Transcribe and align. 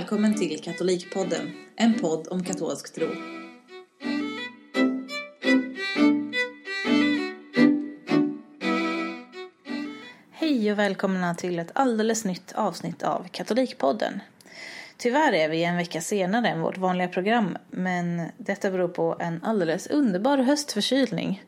välkommen 0.00 0.34
till 0.34 0.60
Katolikpodden, 0.62 1.52
en 1.76 1.94
podd 1.94 2.28
om 2.30 2.44
katolsk 2.44 2.94
tro. 2.94 3.08
Hej 10.30 10.72
och 10.72 10.78
välkomna 10.78 11.34
till 11.34 11.58
ett 11.58 11.70
alldeles 11.72 12.24
nytt 12.24 12.52
avsnitt 12.52 13.02
av 13.02 13.28
Katolikpodden. 13.30 14.20
Tyvärr 14.96 15.32
är 15.32 15.48
vi 15.48 15.64
en 15.64 15.76
vecka 15.76 16.00
senare 16.00 16.48
än 16.48 16.60
vårt 16.60 16.78
vanliga 16.78 17.08
program, 17.08 17.58
men 17.70 18.22
detta 18.36 18.70
beror 18.70 18.88
på 18.88 19.16
en 19.20 19.44
alldeles 19.44 19.86
underbar 19.86 20.38
höstförkylning. 20.38 21.44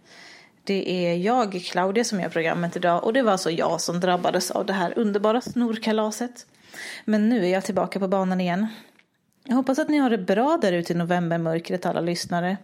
Det 0.65 1.07
är 1.07 1.17
jag, 1.17 1.63
Claudia, 1.65 2.05
som 2.05 2.21
gör 2.21 2.29
programmet 2.29 2.77
idag 2.77 3.05
och 3.05 3.13
det 3.13 3.23
var 3.23 3.33
alltså 3.33 3.51
jag 3.51 3.81
som 3.81 4.01
drabbades 4.01 4.51
av 4.51 4.67
det 4.67 4.73
här 4.73 4.99
underbara 4.99 5.41
snorkalaset. 5.41 6.47
Men 7.05 7.29
nu 7.29 7.45
är 7.45 7.49
jag 7.49 7.65
tillbaka 7.65 8.01
på 8.01 8.09
banan 8.09 8.41
igen. 8.41 8.67
Jag 9.45 9.57
hoppas 9.57 9.79
att 9.79 9.89
ni 9.89 9.99
har 9.99 10.11
det 10.11 10.19
bra 10.19 10.59
där 10.63 10.73
ute 10.73 10.93
i 10.93 10.97
novembermörkret 10.97 11.87
alla 11.87 12.01
lyssnare. 12.01 12.57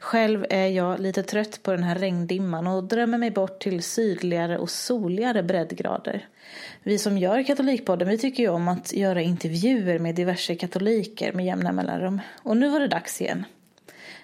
Själv 0.00 0.46
är 0.50 0.66
jag 0.66 1.00
lite 1.00 1.22
trött 1.22 1.62
på 1.62 1.70
den 1.70 1.82
här 1.82 1.94
regndimman 1.94 2.66
och 2.66 2.84
drömmer 2.84 3.18
mig 3.18 3.30
bort 3.30 3.62
till 3.62 3.82
sydligare 3.82 4.58
och 4.58 4.70
soligare 4.70 5.42
breddgrader. 5.42 6.28
Vi 6.82 6.98
som 6.98 7.18
gör 7.18 7.42
Katolikpodden 7.42 8.08
vi 8.08 8.18
tycker 8.18 8.42
ju 8.42 8.48
om 8.48 8.68
att 8.68 8.92
göra 8.92 9.22
intervjuer 9.22 9.98
med 9.98 10.14
diverse 10.14 10.54
katoliker 10.54 11.32
med 11.32 11.46
jämna 11.46 11.72
mellanrum. 11.72 12.20
Och 12.42 12.56
nu 12.56 12.68
var 12.68 12.80
det 12.80 12.88
dags 12.88 13.20
igen. 13.20 13.44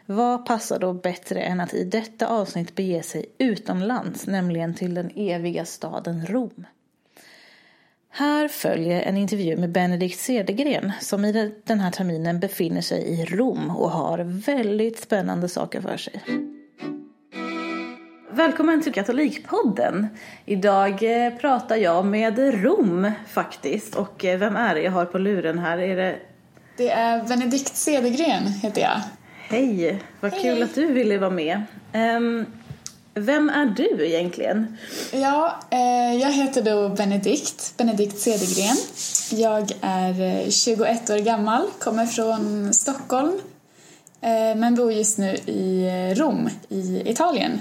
Vad 0.06 0.46
passar 0.46 0.78
då 0.78 0.92
bättre 0.92 1.40
än 1.40 1.60
att 1.60 1.74
i 1.74 1.84
detta 1.84 2.28
avsnitt 2.28 2.74
bege 2.74 3.02
sig 3.02 3.26
utomlands, 3.38 4.26
nämligen 4.26 4.74
till 4.74 4.94
den 4.94 5.10
eviga 5.14 5.64
staden 5.64 6.26
Rom? 6.26 6.66
Här 8.10 8.48
följer 8.48 9.02
en 9.02 9.16
intervju 9.16 9.56
med 9.56 9.72
Benedikt 9.72 10.20
Cedergren 10.20 10.92
som 11.00 11.24
i 11.24 11.52
den 11.64 11.80
här 11.80 11.90
terminen 11.90 12.40
befinner 12.40 12.80
sig 12.80 13.02
i 13.02 13.24
Rom 13.24 13.70
och 13.70 13.90
har 13.90 14.18
väldigt 14.46 15.00
spännande 15.00 15.48
saker 15.48 15.80
för 15.80 15.96
sig. 15.96 16.22
Välkommen 18.30 18.82
till 18.82 18.92
Katolikpodden. 18.92 20.08
Idag 20.44 21.24
eh, 21.26 21.34
pratar 21.34 21.76
jag 21.76 22.06
med 22.06 22.62
Rom 22.64 23.10
faktiskt. 23.28 23.94
Och 23.94 24.24
eh, 24.24 24.38
vem 24.38 24.56
är 24.56 24.74
det 24.74 24.80
jag 24.80 24.92
har 24.92 25.04
på 25.04 25.18
luren 25.18 25.58
här? 25.58 25.78
Är 25.78 25.96
det... 25.96 26.16
Det 26.76 26.90
är 26.90 27.24
Benedikt 27.28 27.76
Cedergren 27.76 28.46
heter 28.46 28.80
jag. 28.80 29.00
Hej, 29.48 30.02
vad 30.20 30.32
kul 30.32 30.40
Hej. 30.42 30.62
att 30.62 30.74
du 30.74 30.92
ville 30.92 31.18
vara 31.18 31.30
med. 31.30 31.62
Ehm, 31.92 32.46
vem 33.18 33.50
är 33.50 33.66
du 33.66 34.06
egentligen? 34.06 34.76
Ja, 35.12 35.60
eh, 35.70 36.20
jag 36.20 36.32
heter 36.32 36.62
då 36.62 36.88
Benedikt, 36.88 37.74
Benedikt 37.76 38.18
Cedergren. 38.18 38.76
Jag 39.30 39.72
är 39.80 40.42
eh, 40.44 40.50
21 40.50 41.10
år 41.10 41.18
gammal, 41.18 41.66
kommer 41.78 42.06
från 42.06 42.74
Stockholm 42.74 43.40
eh, 44.20 44.56
men 44.56 44.74
bor 44.74 44.92
just 44.92 45.18
nu 45.18 45.34
i 45.34 45.86
eh, 45.86 46.14
Rom 46.14 46.48
i 46.68 47.02
Italien. 47.10 47.60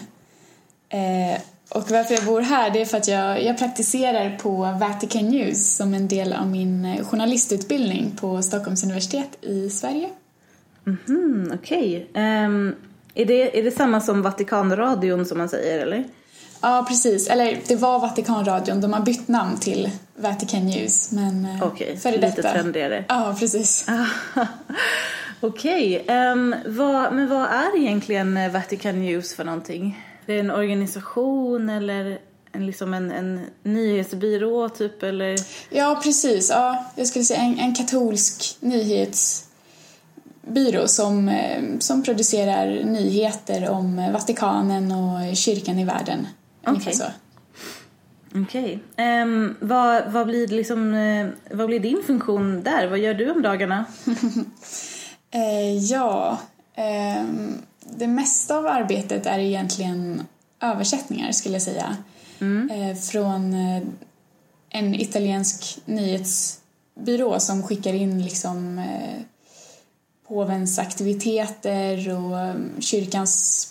Eh, 0.90 1.42
och 1.70 1.92
varför 1.92 2.14
jag 2.14 2.26
bor 2.26 2.42
här 2.42 2.70
det 2.70 2.82
är 2.82 2.86
för 2.86 2.98
att 2.98 3.08
jag, 3.08 3.44
jag 3.44 3.58
praktiserar 3.58 4.38
på 4.38 4.78
Vatican 4.80 5.30
News 5.30 5.76
som 5.76 5.94
en 5.94 6.08
del 6.08 6.34
av 6.34 6.48
min 6.48 6.86
eh, 6.86 7.06
journalistutbildning 7.06 8.12
på 8.20 8.42
Stockholms 8.42 8.84
universitet 8.84 9.38
i 9.42 9.70
Sverige. 9.70 10.10
Mm, 11.08 11.52
Okej. 11.56 12.08
Ehm, 12.14 12.76
är, 13.22 13.26
det, 13.26 13.60
är 13.60 13.64
det 13.64 13.72
samma 13.72 14.02
som 14.02 14.22
Vatikanradion 14.22 15.26
som 15.26 15.38
man 15.38 15.50
säger 15.50 15.80
eller? 15.80 16.04
Ja, 16.62 16.86
precis. 16.88 17.28
Eller 17.28 17.60
det 17.68 17.76
var 17.76 18.00
Vatikanradion. 18.00 18.82
De 18.82 18.94
har 18.94 19.02
bytt 19.02 19.28
namn 19.28 19.58
till 19.60 19.90
Vatican 20.16 20.66
News. 20.66 21.12
Men 21.12 21.46
eh, 21.46 21.64
Okej, 21.64 21.98
före 21.98 22.12
lite 22.12 22.28
detta. 22.28 22.52
trendigare. 22.54 23.06
Ja, 23.08 23.36
precis. 23.40 23.86
Okej, 25.40 26.06
ehm, 26.08 26.56
vad, 26.66 27.14
men 27.14 27.30
vad 27.30 27.44
är 27.46 27.78
egentligen 27.78 28.38
eh, 28.38 28.52
Vatican 28.52 29.00
News 29.00 29.36
för 29.36 29.44
någonting? 29.44 30.06
Det 30.26 30.34
är 30.34 30.40
en 30.40 30.52
organisation 30.52 31.70
eller 31.70 32.20
en, 32.52 32.66
liksom 32.66 32.94
en, 32.94 33.12
en 33.12 33.42
nyhetsbyrå 33.64 34.70
typ 34.70 35.04
eller? 35.04 35.36
Ja, 35.70 36.00
precis. 36.04 36.50
Ja, 36.50 36.86
jag 36.96 37.08
skulle 37.08 37.26
säga 37.26 37.40
en, 37.40 37.60
en 37.60 37.76
katolsk 37.76 38.58
nyhetsbyrå 40.48 40.88
som, 40.88 41.30
eh, 41.30 41.64
som 41.80 42.04
producerar 42.04 42.84
nyheter 42.84 43.70
om 43.70 44.00
eh, 44.00 44.12
Vatikanen 44.12 44.92
och 44.92 45.36
kyrkan 45.36 45.80
i 45.80 45.86
världen. 45.86 46.28
Okej. 46.66 46.94
så. 46.94 47.04
Okej. 48.36 48.80
Ehm, 48.98 49.56
vad, 49.60 50.12
vad, 50.12 50.28
blir 50.28 50.48
liksom, 50.48 50.94
eh, 50.94 51.28
vad 51.52 51.68
blir 51.68 51.80
din 51.80 52.04
funktion 52.08 52.64
där? 52.64 52.88
Vad 52.88 53.00
gör 53.00 53.14
du 53.14 53.32
om 53.32 53.42
dagarna? 53.42 53.86
Eh, 55.32 55.78
ja, 55.78 56.40
ehm, 56.76 57.54
det 57.98 58.08
mesta 58.08 58.58
av 58.58 58.68
arbetet 58.68 59.26
är 59.26 59.40
egentligen 59.40 60.24
översättningar 60.62 61.32
skulle 61.32 61.56
jag 61.56 61.62
säga. 61.62 61.98
Eh, 62.42 62.98
från 62.98 63.54
eh, 63.54 63.84
en 64.70 64.96
italiensk 64.96 65.80
nyhetsbyrå 65.86 67.40
som 67.40 67.64
skickar 67.64 67.94
in 67.94 68.24
liksom 68.24 68.80
eh, 68.80 69.22
påvens 70.28 70.80
aktiviteter 70.80 72.14
och 72.14 72.40
eh, 72.40 72.56
kyrkans 72.80 73.68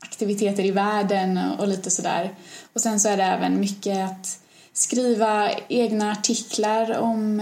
aktiviteter 0.00 0.64
i 0.64 0.70
världen 0.70 1.40
och 1.58 1.68
lite 1.68 1.90
sådär. 1.90 2.34
Och 2.72 2.80
sen 2.80 3.00
så 3.00 3.08
är 3.08 3.16
det 3.16 3.22
även 3.22 3.60
mycket 3.60 4.10
att 4.10 4.40
skriva 4.72 5.50
egna 5.68 6.12
artiklar 6.12 6.98
om 6.98 7.40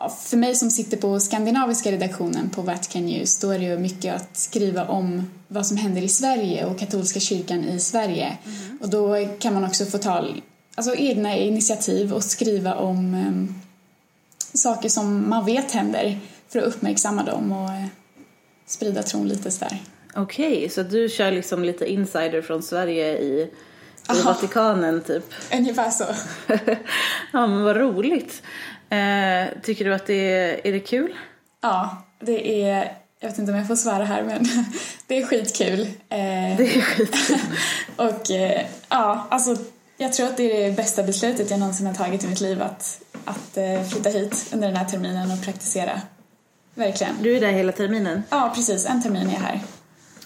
Ja, 0.00 0.08
För 0.08 0.36
mig 0.36 0.54
som 0.54 0.70
sitter 0.70 0.96
på 0.96 1.20
skandinaviska 1.20 1.92
redaktionen 1.92 2.50
på 2.50 2.62
Vatican 2.62 3.06
News 3.06 3.38
då 3.38 3.50
är 3.50 3.58
det 3.58 3.64
ju 3.64 3.78
mycket 3.78 4.14
att 4.14 4.36
skriva 4.36 4.84
om 4.88 5.30
vad 5.48 5.66
som 5.66 5.76
händer 5.76 6.02
i 6.02 6.08
Sverige 6.08 6.64
och 6.64 6.78
katolska 6.78 7.20
kyrkan 7.20 7.64
i 7.64 7.80
Sverige. 7.80 8.38
Och 8.80 8.90
då 8.90 9.26
kan 9.38 9.54
man 9.54 9.64
också 9.64 9.84
få 9.86 9.98
ta 9.98 10.26
alltså, 10.74 10.94
egna 10.94 11.36
initiativ 11.36 12.12
och 12.12 12.24
skriva 12.24 12.74
om 12.74 13.14
em, 13.14 13.54
saker 14.56 14.88
som 14.88 15.28
man 15.28 15.44
vet 15.44 15.72
händer 15.72 16.18
för 16.48 16.58
att 16.58 16.64
uppmärksamma 16.64 17.22
dem 17.22 17.52
och 17.52 17.68
eh, 17.70 17.86
sprida 18.66 19.02
tron 19.02 19.28
lite 19.28 19.50
sådär. 19.50 19.82
Okej, 20.14 20.68
så 20.68 20.82
du 20.82 21.08
kör 21.08 21.30
liksom 21.32 21.64
lite 21.64 21.92
insider 21.92 22.42
från 22.42 22.62
Sverige 22.62 23.18
i, 23.18 23.50
i. 24.08 24.22
Vatikanen 24.24 25.02
typ? 25.02 25.24
Ungefär 25.52 25.90
så. 25.90 26.04
ja 27.32 27.46
men 27.46 27.62
vad 27.62 27.76
roligt. 27.76 28.42
Eh, 28.90 29.60
tycker 29.62 29.84
du 29.84 29.94
att 29.94 30.06
det 30.06 30.32
är, 30.32 30.66
är 30.66 30.72
det 30.72 30.80
kul? 30.80 31.14
Ja, 31.60 32.02
det 32.20 32.62
är, 32.62 32.92
jag 33.20 33.28
vet 33.28 33.38
inte 33.38 33.52
om 33.52 33.58
jag 33.58 33.68
får 33.68 33.76
svära 33.76 34.04
här 34.04 34.22
men 34.22 34.48
det 35.06 35.18
är 35.18 35.26
skitkul. 35.26 35.80
Eh, 35.80 36.56
Det 36.56 36.76
är 36.76 36.80
skitkul. 36.80 37.38
Och 37.96 38.30
eh, 38.30 38.66
ja, 38.88 39.26
alltså 39.30 39.56
jag 39.96 40.12
tror 40.12 40.26
att 40.26 40.36
det 40.36 40.64
är 40.64 40.70
det 40.70 40.76
bästa 40.76 41.02
beslutet 41.02 41.50
jag 41.50 41.60
någonsin 41.60 41.86
har 41.86 41.94
tagit 41.94 42.24
i 42.24 42.28
mitt 42.28 42.40
liv 42.40 42.62
att, 42.62 43.00
att 43.26 43.56
eh, 43.56 43.82
flytta 43.82 44.08
hit 44.10 44.50
under 44.52 44.66
den 44.66 44.76
här 44.76 44.84
terminen 44.84 45.30
och 45.30 45.42
praktisera. 45.44 46.00
Verkligen. 46.74 47.14
Du 47.22 47.36
är 47.36 47.40
där 47.40 47.52
hela 47.52 47.72
terminen? 47.72 48.22
Ja, 48.30 48.52
precis. 48.54 48.86
En 48.86 49.02
termin 49.02 49.28
är 49.28 49.32
jag 49.32 49.40
här. 49.40 49.60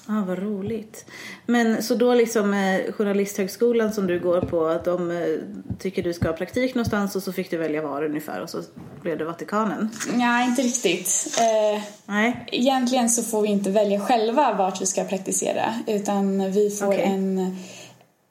Ah, 0.07 0.25
vad 0.27 0.39
roligt. 0.39 1.05
Men 1.47 1.83
så 1.83 1.95
då 1.95 2.15
liksom 2.15 2.55
eh, 2.55 2.93
Journalisthögskolan 2.93 3.93
som 3.93 4.07
du 4.07 4.21
går 4.21 4.41
på, 4.41 4.67
att 4.67 4.85
de 4.85 5.11
eh, 5.11 5.27
tycker 5.79 6.03
du 6.03 6.13
ska 6.13 6.29
ha 6.29 6.37
praktik 6.37 6.75
någonstans 6.75 7.17
och 7.17 7.23
så 7.23 7.33
fick 7.33 7.51
du 7.51 7.57
välja 7.57 7.83
var 7.83 8.05
ungefär 8.05 8.41
och 8.41 8.51
så 8.51 8.63
blev 9.03 9.19
det 9.19 9.25
Vatikanen? 9.25 9.91
Nej, 10.13 10.49
inte 10.49 10.63
riktigt. 10.63 11.39
Eh, 11.39 11.83
Nej? 12.07 12.47
egentligen 12.53 13.11
så 13.11 13.23
får 13.23 13.43
vi 13.43 13.49
inte 13.49 13.71
välja 13.71 14.01
själva 14.01 14.55
vart 14.55 14.81
vi 14.83 14.87
ska 14.87 15.05
praktisera 15.05 15.75
utan 15.87 16.53
vi 16.53 16.71
får 16.71 16.87
Okej. 16.87 17.05
en, 17.05 17.57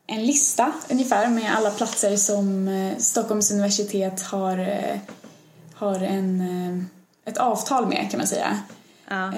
en 0.09 0.25
lista 0.25 0.71
ungefär 0.89 1.29
med 1.29 1.55
alla 1.55 1.71
platser 1.71 2.15
som 2.15 2.67
eh, 2.67 2.97
Stockholms 2.97 3.51
universitet 3.51 4.21
har, 4.21 4.59
eh, 4.59 4.99
har 5.73 5.99
en, 5.99 6.41
eh, 6.41 6.83
ett 7.31 7.37
avtal 7.37 7.87
med 7.87 8.07
kan 8.11 8.17
man 8.17 8.27
säga. 8.27 8.59
Ja. 9.11 9.33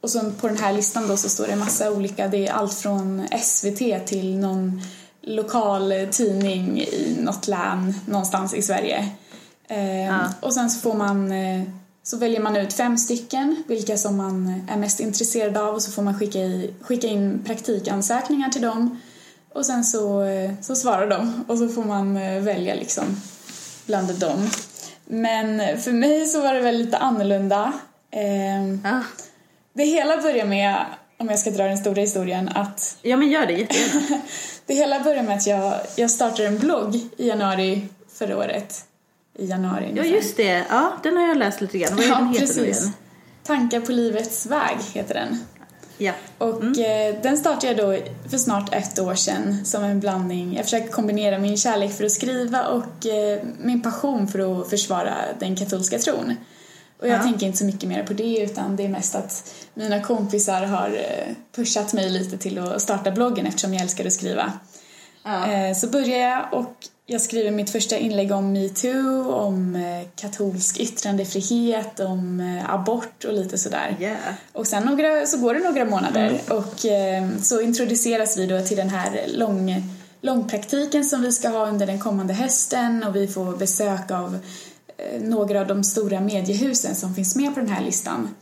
Och 0.00 0.10
så 0.10 0.30
på 0.40 0.48
den 0.48 0.56
här 0.56 0.72
listan 0.72 1.08
då 1.08 1.16
så 1.16 1.28
står 1.28 1.46
det 1.46 1.52
en 1.52 1.58
massa 1.58 1.90
olika, 1.90 2.28
det 2.28 2.46
är 2.46 2.52
allt 2.52 2.74
från 2.74 3.26
SVT 3.42 4.06
till 4.06 4.38
någon 4.38 4.82
lokal 5.22 5.92
tidning 6.10 6.80
i 6.80 7.16
något 7.20 7.48
län 7.48 7.94
någonstans 8.06 8.54
i 8.54 8.62
Sverige. 8.62 9.08
Ja. 10.08 10.32
Och 10.40 10.54
sen 10.54 10.70
så 10.70 10.80
får 10.80 10.94
man, 10.94 11.32
så 12.02 12.16
väljer 12.16 12.40
man 12.40 12.56
ut 12.56 12.72
fem 12.72 12.98
stycken, 12.98 13.62
vilka 13.66 13.96
som 13.96 14.16
man 14.16 14.62
är 14.68 14.76
mest 14.76 15.00
intresserad 15.00 15.56
av 15.56 15.74
och 15.74 15.82
så 15.82 15.90
får 15.90 16.02
man 16.02 16.18
skicka, 16.18 16.38
i, 16.38 16.74
skicka 16.80 17.06
in 17.06 17.42
praktikansökningar 17.44 18.48
till 18.48 18.62
dem 18.62 18.98
och 19.58 19.66
sen 19.66 19.84
så, 19.84 20.22
eh, 20.22 20.50
så 20.60 20.74
svarar 20.76 21.06
de 21.06 21.44
och 21.48 21.58
så 21.58 21.68
får 21.68 21.84
man 21.84 22.16
eh, 22.16 22.42
välja 22.42 22.74
liksom 22.74 23.04
bland 23.86 24.14
dem. 24.18 24.50
Men 25.04 25.78
för 25.80 25.92
mig 25.92 26.26
så 26.26 26.40
var 26.42 26.54
det 26.54 26.60
väl 26.60 26.76
lite 26.78 26.96
annorlunda. 26.96 27.72
Eh, 28.10 28.68
Ja. 28.84 29.02
det 29.72 29.84
hela 29.84 30.16
börjar 30.22 30.44
med, 30.46 30.76
om 31.18 31.28
jag 31.28 31.38
ska 31.38 31.50
dra 31.50 31.64
den 31.64 31.78
stora 31.78 32.00
historien, 32.00 32.48
att 32.54 32.96
ja, 33.02 33.16
men 33.16 33.28
gör 33.28 33.46
det 33.46 33.52
jättegärna. 33.52 34.20
det 34.66 34.74
hela 34.74 35.00
börjar 35.00 35.22
med 35.22 35.36
att 35.36 35.46
jag, 35.46 35.74
jag 35.96 36.10
startade 36.10 36.48
en 36.48 36.58
blogg 36.58 36.94
i 37.16 37.28
januari 37.28 37.88
förra 38.12 38.36
året. 38.38 38.84
i 39.38 39.46
januari 39.46 39.82
Ja, 39.84 39.90
ungefär. 39.90 40.10
just 40.10 40.36
det. 40.36 40.64
Ja, 40.70 40.92
den 41.02 41.16
har 41.16 41.28
jag 41.28 41.36
läst 41.36 41.60
lite 41.60 41.78
grann. 41.78 41.96
Vad 41.96 42.04
är 42.04 42.08
Ja, 42.08 42.14
den 42.18 42.26
heter 42.28 42.40
nu 42.40 42.46
precis. 42.46 42.82
igen? 42.82 42.92
Tankar 43.42 43.80
på 43.80 43.92
livets 43.92 44.46
väg 44.46 44.76
heter 44.94 45.14
den. 45.14 45.44
Ja. 45.98 46.12
Och 46.38 46.62
Mm. 46.62 46.72
eh, 47.16 47.22
den 47.22 47.36
startade 47.38 47.66
jag 47.66 47.76
då 47.76 48.02
för 48.30 48.38
snart 48.38 48.74
ett 48.74 48.98
år 48.98 49.14
sedan 49.14 49.64
som 49.64 49.84
en 49.84 50.00
blandning. 50.00 50.56
Jag 50.56 50.64
försöker 50.64 50.88
kombinera 50.88 51.38
min 51.38 51.56
kärlek 51.56 51.92
för 51.92 52.04
att 52.04 52.12
skriva 52.12 52.66
och 52.66 53.06
eh, 53.06 53.42
min 53.62 53.82
passion 53.82 54.28
för 54.28 54.60
att 54.62 54.70
försvara 54.70 55.14
den 55.40 55.56
katolska 55.56 55.98
tron. 55.98 56.34
Och 57.00 57.08
jag 57.08 57.18
Ja. 57.18 57.22
tänker 57.22 57.46
inte 57.46 57.58
så 57.58 57.64
mycket 57.64 57.88
mer 57.88 58.02
på 58.02 58.12
det 58.12 58.38
utan 58.42 58.76
det 58.76 58.84
är 58.84 58.88
mest 58.88 59.14
att 59.14 59.54
mina 59.74 60.02
kompisar 60.02 60.62
har 60.62 60.88
eh, 60.88 61.34
pushat 61.56 61.92
mig 61.92 62.10
lite 62.10 62.38
till 62.38 62.58
att 62.58 62.82
starta 62.82 63.10
bloggen 63.10 63.46
eftersom 63.46 63.74
jag 63.74 63.82
älskar 63.82 64.06
att 64.06 64.12
skriva. 64.12 64.52
Ja. 65.22 65.46
Eh, 65.52 65.74
Så 65.76 65.86
börjar 65.86 66.18
jag 66.18 66.46
och 66.52 66.74
jag 67.06 67.20
skriver 67.20 67.50
mitt 67.50 67.70
första 67.70 67.96
inlägg 67.98 68.32
om 68.32 68.52
metoo, 68.52 69.32
om 69.32 69.76
eh, 69.76 70.08
katolsk 70.16 70.80
yttrandefrihet, 70.80 72.00
om 72.00 72.40
eh, 72.40 72.74
abort 72.74 73.24
och 73.24 73.32
lite 73.32 73.58
sådär. 73.58 73.96
Yeah. 74.00 74.16
Och 74.52 74.66
sen 74.66 74.82
några, 74.82 75.26
så 75.26 75.38
går 75.38 75.54
det 75.54 75.60
några 75.60 75.84
månader 75.84 76.40
och 76.48 76.86
eh, 76.86 77.28
så 77.42 77.60
introduceras 77.60 78.38
vi 78.38 78.46
då 78.46 78.60
till 78.60 78.76
den 78.76 78.88
här 78.90 79.24
lång, 79.28 79.82
långpraktiken 80.20 81.04
som 81.04 81.22
vi 81.22 81.32
ska 81.32 81.48
ha 81.48 81.66
under 81.66 81.86
den 81.86 81.98
kommande 81.98 82.34
hösten 82.34 83.04
och 83.04 83.16
vi 83.16 83.28
får 83.28 83.56
besök 83.56 84.10
av 84.10 84.38
några 85.20 85.60
av 85.60 85.66
de 85.66 85.84
stora 85.84 86.20
mediehusen 86.20 86.94
som 86.94 87.14
finns 87.14 87.36
med 87.36 87.54
på 87.54 87.60
den 87.60 87.68
här 87.68 87.84
listan. 87.84 88.34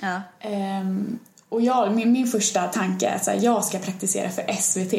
Ja. 0.00 0.22
Ehm, 0.40 1.18
och 1.48 1.60
jag, 1.60 1.94
min, 1.94 2.12
min 2.12 2.26
första 2.26 2.62
tanke 2.62 3.06
är 3.06 3.16
att 3.16 3.42
jag 3.42 3.64
ska 3.64 3.78
praktisera 3.78 4.30
för 4.30 4.52
SVT. 4.60 4.94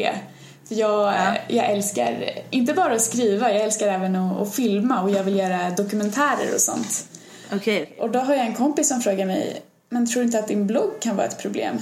För 0.68 0.74
jag, 0.74 1.12
Ja. 1.14 1.36
jag 1.48 1.70
älskar 1.70 2.30
inte 2.50 2.72
bara 2.74 2.92
att 2.94 3.02
skriva, 3.02 3.52
jag 3.52 3.62
älskar 3.62 3.88
även 3.88 4.16
att, 4.16 4.40
att 4.40 4.54
filma 4.54 5.02
och 5.02 5.10
jag 5.10 5.24
vill 5.24 5.36
göra 5.36 5.70
dokumentärer 5.70 6.54
och 6.54 6.60
sånt. 6.60 7.06
Okej. 7.52 7.96
Och 8.00 8.10
då 8.10 8.18
har 8.18 8.34
jag 8.34 8.46
en 8.46 8.54
kompis 8.54 8.88
som 8.88 9.00
frågar 9.00 9.26
mig, 9.26 9.62
men 9.88 10.06
tror 10.06 10.20
du 10.22 10.26
inte 10.26 10.38
att 10.38 10.48
din 10.48 10.66
blogg 10.66 10.90
kan 11.00 11.16
vara 11.16 11.26
ett 11.26 11.38
problem? 11.38 11.80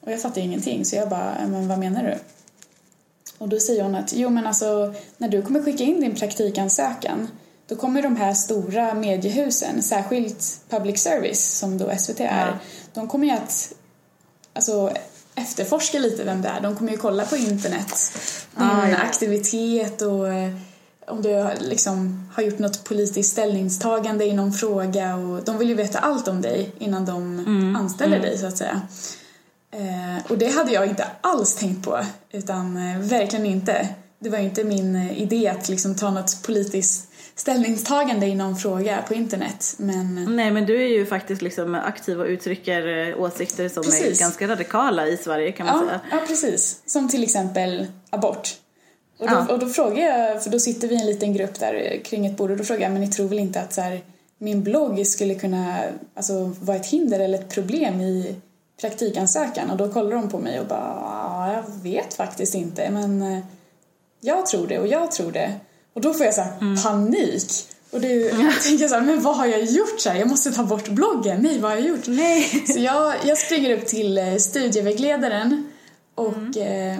Och 0.00 0.12
jag 0.12 0.22
fattar 0.22 0.40
ingenting 0.40 0.84
så 0.84 0.96
jag 0.96 1.08
bara, 1.08 1.36
"Ja, 1.40 1.46
men 1.46 1.68
vad 1.68 1.78
menar 1.78 2.02
du? 2.04 2.14
Och 3.38 3.48
då 3.48 3.60
säger 3.60 3.82
hon 3.82 3.94
att, 3.94 4.12
jo 4.12 4.28
men 4.30 4.46
alltså 4.46 4.94
när 5.18 5.28
du 5.28 5.42
kommer 5.42 5.62
skicka 5.62 5.84
in 5.84 6.00
din 6.00 6.14
praktikansökan 6.14 7.28
då 7.66 7.76
kommer 7.76 8.02
de 8.02 8.16
här 8.16 8.34
stora 8.34 8.94
mediehusen, 8.94 9.82
särskilt 9.82 10.60
public 10.68 11.00
service 11.02 11.58
som 11.58 11.78
då 11.78 11.90
SVT 11.98 12.20
är, 12.20 12.46
Ja. 12.46 12.52
de 12.94 13.08
kommer 13.08 13.26
ju 13.26 13.32
att 13.32 13.72
alltså, 14.52 14.90
efterforska 15.34 15.98
lite 15.98 16.24
vem 16.24 16.42
det 16.42 16.48
är. 16.48 16.60
De 16.60 16.76
kommer 16.76 16.90
ju 16.92 16.98
kolla 16.98 17.24
på 17.24 17.36
internet, 17.36 18.12
din 18.56 18.62
Ah, 18.66 18.88
ja. 18.88 18.96
aktivitet 18.96 20.02
och 20.02 20.28
eh, 20.28 20.52
om 21.06 21.22
du 21.22 21.46
liksom 21.60 22.28
har 22.34 22.42
gjort 22.42 22.58
något 22.58 22.84
politiskt 22.84 23.30
ställningstagande 23.32 24.24
i 24.24 24.32
någon 24.32 24.52
fråga 24.52 25.16
och 25.16 25.44
de 25.44 25.58
vill 25.58 25.68
ju 25.68 25.74
veta 25.74 25.98
allt 25.98 26.28
om 26.28 26.42
dig 26.42 26.72
innan 26.78 27.04
de 27.04 27.38
Mm, 27.38 27.76
anställer 27.76 28.20
dig 28.20 28.38
så 28.38 28.46
att 28.46 28.56
säga. 28.56 28.82
Eh, 29.70 30.30
och 30.30 30.38
det 30.38 30.48
hade 30.48 30.72
jag 30.72 30.86
inte 30.86 31.06
alls 31.20 31.54
tänkt 31.54 31.84
på, 31.84 32.00
utan 32.32 32.76
eh, 32.76 32.98
verkligen 32.98 33.46
inte. 33.46 33.88
Det 34.18 34.30
var 34.30 34.38
inte 34.38 34.64
min 34.64 34.96
eh, 34.96 35.22
idé 35.22 35.48
att 35.48 35.68
liksom 35.68 35.94
ta 35.94 36.10
något 36.10 36.42
politiskt 36.42 37.08
ställningstagande 37.36 38.26
i 38.26 38.34
någon 38.34 38.56
fråga 38.56 39.02
på 39.08 39.14
internet, 39.14 39.74
men 39.78 40.24
Nej 40.36 40.50
men 40.50 40.66
du 40.66 40.82
är 40.84 40.88
ju 40.88 41.06
faktiskt 41.06 41.42
liksom 41.42 41.74
aktiv 41.74 42.20
och 42.20 42.26
uttrycker 42.26 43.08
eh, 43.08 43.20
åsikter 43.20 43.68
som 43.68 43.80
är 43.80 43.84
Precis. 43.84 44.20
ganska 44.20 44.48
radikala 44.48 45.06
i 45.06 45.16
Sverige 45.16 45.52
kan 45.52 45.66
man 45.66 45.74
Ja, 45.80 45.86
säga. 45.86 46.00
ja, 46.10 46.18
precis. 46.28 46.82
Som 46.86 47.08
till 47.08 47.22
exempel 47.22 47.86
abort. 48.10 48.54
Och 49.18 49.28
då, 49.28 49.34
Ja. 49.34 49.52
och 49.52 49.58
då 49.58 49.66
frågar 49.68 50.04
jag, 50.18 50.42
för 50.44 50.50
då 50.50 50.58
sitter 50.58 50.88
vi 50.88 50.94
i 50.94 51.00
en 51.00 51.06
liten 51.06 51.32
grupp 51.32 51.60
där 51.60 51.74
eh, 51.74 52.00
kring 52.02 52.26
ett 52.26 52.36
bord 52.36 52.50
och 52.50 52.56
då 52.56 52.64
frågar 52.64 52.82
jag, 52.82 52.92
men 52.92 53.00
ni 53.00 53.08
tror 53.08 53.28
väl 53.28 53.38
inte 53.38 53.60
att 53.60 53.72
så 53.72 53.80
här, 53.80 54.00
min 54.38 54.62
blogg 54.62 55.06
skulle 55.06 55.34
kunna 55.34 55.76
alltså, 56.14 56.52
vara 56.60 56.76
ett 56.76 56.86
hinder 56.86 57.20
eller 57.20 57.38
ett 57.38 57.48
problem 57.54 58.00
i 58.00 58.36
praktikansökan? 58.80 59.70
Och 59.70 59.76
då 59.76 59.92
kollar 59.92 60.16
de 60.16 60.28
på 60.28 60.38
mig 60.38 60.60
och 60.60 60.66
bara, 60.66 60.96
"Ja, 61.00 61.52
jag 61.52 61.82
vet 61.82 62.14
faktiskt 62.14 62.54
inte, 62.54 62.90
men 62.90 63.22
eh, 63.22 63.38
jag 64.20 64.46
tror 64.46 64.66
det 64.66 64.78
och 64.78 64.86
jag 64.86 65.12
tror 65.12 65.32
det. 65.32 65.52
Och 65.94 66.00
då 66.00 66.14
får 66.14 66.26
jag 66.26 66.34
så 66.34 66.40
här 66.40 66.82
panik. 66.82 67.52
Och 67.90 68.00
det, 68.00 68.12
jag 68.14 68.62
tänker 68.62 68.88
så 68.88 68.94
här, 68.94 69.02
men 69.02 69.22
vad 69.22 69.36
har 69.36 69.46
jag 69.46 69.64
gjort? 69.64 70.00
Så 70.00 70.10
här, 70.10 70.16
jag 70.16 70.28
måste 70.28 70.52
ta 70.52 70.64
bort 70.64 70.88
bloggen. 70.88 71.40
Nej, 71.40 71.58
vad 71.60 71.70
har 71.70 71.78
jag 71.78 71.88
gjort? 71.88 72.06
Nej. 72.06 72.64
Så 72.66 72.78
jag, 72.78 73.14
jag 73.24 73.38
springer 73.38 73.78
upp 73.78 73.86
till 73.86 74.18
eh, 74.18 74.36
studievägledaren 74.36 75.70
och 76.14 76.56
eh, 76.56 76.98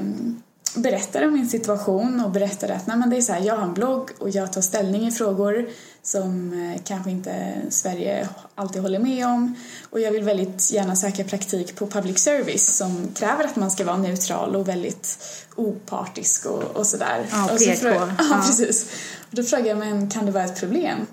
berättar 0.75 1.27
om 1.27 1.33
min 1.33 1.49
situation 1.49 2.21
och 2.25 2.31
berättar 2.31 2.69
att 2.69 2.87
nej, 2.87 2.97
men 2.97 3.11
det 3.11 3.17
är 3.17 3.21
så 3.21 3.33
här, 3.33 3.41
jag 3.41 3.57
har 3.57 3.63
en 3.63 3.75
blogg 3.75 4.11
och 4.19 4.31
jag 4.31 4.53
tar 4.53 4.61
ställning 4.61 5.07
i 5.09 5.11
frågor 5.13 5.69
som 6.03 6.53
eh, 6.75 6.81
kanske 6.85 7.11
inte 7.11 7.55
Sverige 7.69 8.29
alltid 8.55 8.83
håller 8.83 8.99
med 8.99 9.27
om 9.27 9.55
och 9.91 10.01
jag 10.01 10.13
vill 10.13 10.25
väldigt 10.25 10.71
gärna 10.71 10.97
söka 10.97 11.25
praktik 11.25 11.77
på 11.77 11.87
public 11.87 12.19
service 12.19 12.77
som 12.77 13.09
kräver 13.15 13.45
att 13.45 13.57
man 13.57 13.71
ska 13.71 13.85
vara 13.85 13.97
neutral 13.97 14.57
och 14.57 14.69
väldigt 14.69 15.19
opartisk 15.57 16.47
och, 16.47 16.63
och 16.63 16.87
sådär. 16.87 17.27
Ja, 17.31 17.53
och 17.53 17.61
så 17.61 17.71
PK. 17.71 17.87
frå- 17.89 18.13
ja, 18.19 18.25
Ja. 18.31 18.43
precis. 18.47 18.87
Och 19.31 19.37
då 19.37 19.43
frågar 19.43 19.67
jag, 19.67 19.79
men 19.79 20.11
kan 20.11 20.27
det 20.27 20.33
vara 20.33 20.45
ett 20.45 20.61
problem? 20.61 21.07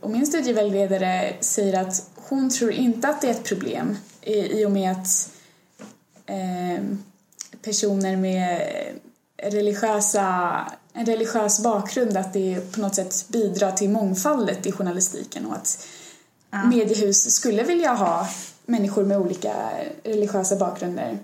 Och 0.00 0.10
min 0.10 0.26
studievägledare 0.26 1.36
säger 1.40 1.80
att 1.80 2.06
hon 2.14 2.50
tror 2.50 2.72
inte 2.72 3.08
att 3.08 3.20
det 3.20 3.26
är 3.26 3.30
ett 3.30 3.44
problem 3.44 3.96
i, 4.22 4.34
i 4.60 4.66
och 4.66 4.70
med 4.70 4.92
att 4.92 5.28
eh, 6.26 6.84
personer 7.62 8.16
med 8.16 8.68
religiösa, 9.36 10.56
en 10.92 11.06
religiös 11.06 11.62
bakgrund 11.62 12.16
att 12.16 12.32
det 12.32 12.72
på 12.72 12.80
något 12.80 12.94
sätt 12.94 13.28
bidrar 13.28 13.72
till 13.72 13.90
mångfaldet 13.90 14.66
i 14.66 14.72
journalistiken 14.72 15.46
och 15.46 15.54
att 15.56 15.86
mediehus 16.64 17.34
skulle 17.34 17.62
vilja 17.62 17.92
ha 17.92 18.28
människor 18.66 19.04
med 19.04 19.18
olika 19.18 19.54
religiösa 20.04 20.56
bakgrunder. 20.56 21.18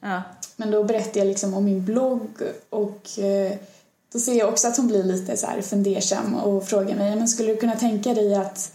Ja. 0.00 0.22
Men 0.56 0.70
då 0.70 0.84
berättar 0.84 1.20
jag 1.20 1.26
liksom 1.26 1.54
om 1.54 1.64
min 1.64 1.84
blogg 1.84 2.30
och 2.70 3.18
eh, 3.18 3.52
då 4.12 4.18
ser 4.18 4.34
jag 4.34 4.48
också 4.48 4.68
att 4.68 4.76
hon 4.76 4.86
blir 4.86 5.02
lite 5.02 5.36
så 5.36 5.46
här 5.46 5.62
fundersam 5.62 6.34
och 6.34 6.68
frågar 6.68 6.96
mig, 6.96 7.16
men 7.16 7.28
skulle 7.28 7.52
du 7.52 7.56
kunna 7.56 7.76
tänka 7.76 8.14
dig 8.14 8.34
att, 8.34 8.72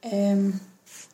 ehm, 0.00 0.60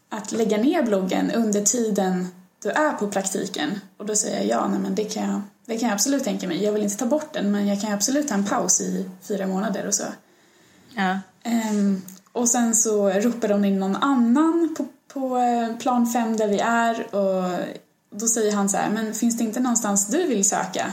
att 0.08 0.32
lägga 0.32 0.56
ner 0.56 0.82
bloggen 0.82 1.30
under 1.30 1.62
tiden 1.62 2.28
du 2.62 2.70
är 2.70 2.92
på 2.92 3.08
praktiken? 3.08 3.80
Och 3.96 4.06
då 4.06 4.16
säger 4.16 4.36
jag 4.36 4.46
ja, 4.46 4.68
nej, 4.68 4.78
men 4.80 4.94
det 4.94 5.04
kan 5.04 5.30
jag, 5.30 5.40
det 5.66 5.78
kan 5.78 5.88
jag 5.88 5.94
absolut 5.94 6.24
tänka 6.24 6.48
mig. 6.48 6.64
Jag 6.64 6.72
vill 6.72 6.82
inte 6.82 6.96
ta 6.96 7.06
bort 7.06 7.32
den, 7.32 7.52
men 7.52 7.66
jag 7.66 7.80
kan 7.80 7.92
absolut 7.92 8.28
ta 8.28 8.34
en 8.34 8.44
paus 8.44 8.80
i 8.80 9.08
fyra 9.22 9.46
månader 9.46 9.86
och 9.86 9.94
så. 9.94 10.04
Ja. 10.94 11.18
Ehm, 11.42 12.02
och 12.32 12.48
sen 12.48 12.74
så 12.74 13.10
ropar 13.10 13.48
de 13.48 13.64
in 13.64 13.78
någon 13.78 13.96
annan 13.96 14.74
på, 14.76 14.86
på 15.12 15.36
eh, 15.36 15.76
plan 15.76 16.06
fem 16.06 16.36
där 16.36 16.48
vi 16.48 16.58
är 16.58 17.14
och 17.14 17.58
då 18.10 18.26
säger 18.26 18.52
han 18.52 18.68
så 18.68 18.76
här, 18.76 18.90
men 18.90 19.14
finns 19.14 19.38
det 19.38 19.44
inte 19.44 19.60
någonstans 19.60 20.06
du 20.06 20.26
vill 20.26 20.48
söka? 20.48 20.92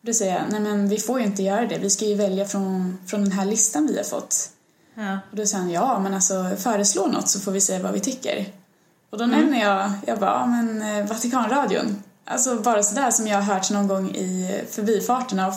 Då 0.00 0.12
säger 0.12 0.34
jag, 0.34 0.42
nej 0.50 0.60
men 0.60 0.88
vi 0.88 0.98
får 0.98 1.20
ju 1.20 1.26
inte 1.26 1.42
göra 1.42 1.66
det, 1.66 1.78
vi 1.78 1.90
ska 1.90 2.04
ju 2.04 2.14
välja 2.14 2.44
från, 2.44 2.98
från 3.06 3.22
den 3.22 3.32
här 3.32 3.44
listan 3.44 3.86
vi 3.86 3.96
har 3.96 4.04
fått. 4.04 4.50
Ja. 4.94 5.18
Och 5.30 5.36
då 5.36 5.46
säger 5.46 5.62
han, 5.62 5.70
ja 5.70 5.98
men 5.98 6.14
alltså 6.14 6.56
föreslå 6.58 7.06
något 7.06 7.28
så 7.28 7.40
får 7.40 7.52
vi 7.52 7.60
se 7.60 7.78
vad 7.78 7.92
vi 7.92 8.00
tycker. 8.00 8.46
Och 9.10 9.18
då 9.18 9.26
nämner 9.26 9.60
jag, 9.60 9.90
jag 10.06 10.18
bara, 10.18 10.30
ja 10.30 10.46
men 10.46 10.82
eh, 10.82 11.06
Vatikanradion. 11.06 12.02
Alltså 12.24 12.56
bara 12.56 12.82
sådär 12.82 13.10
som 13.10 13.26
jag 13.26 13.36
har 13.42 13.54
hört 13.54 13.70
någon 13.70 13.88
gång 13.88 14.10
i 14.10 14.60
förbifarten 14.70 15.40
av 15.40 15.54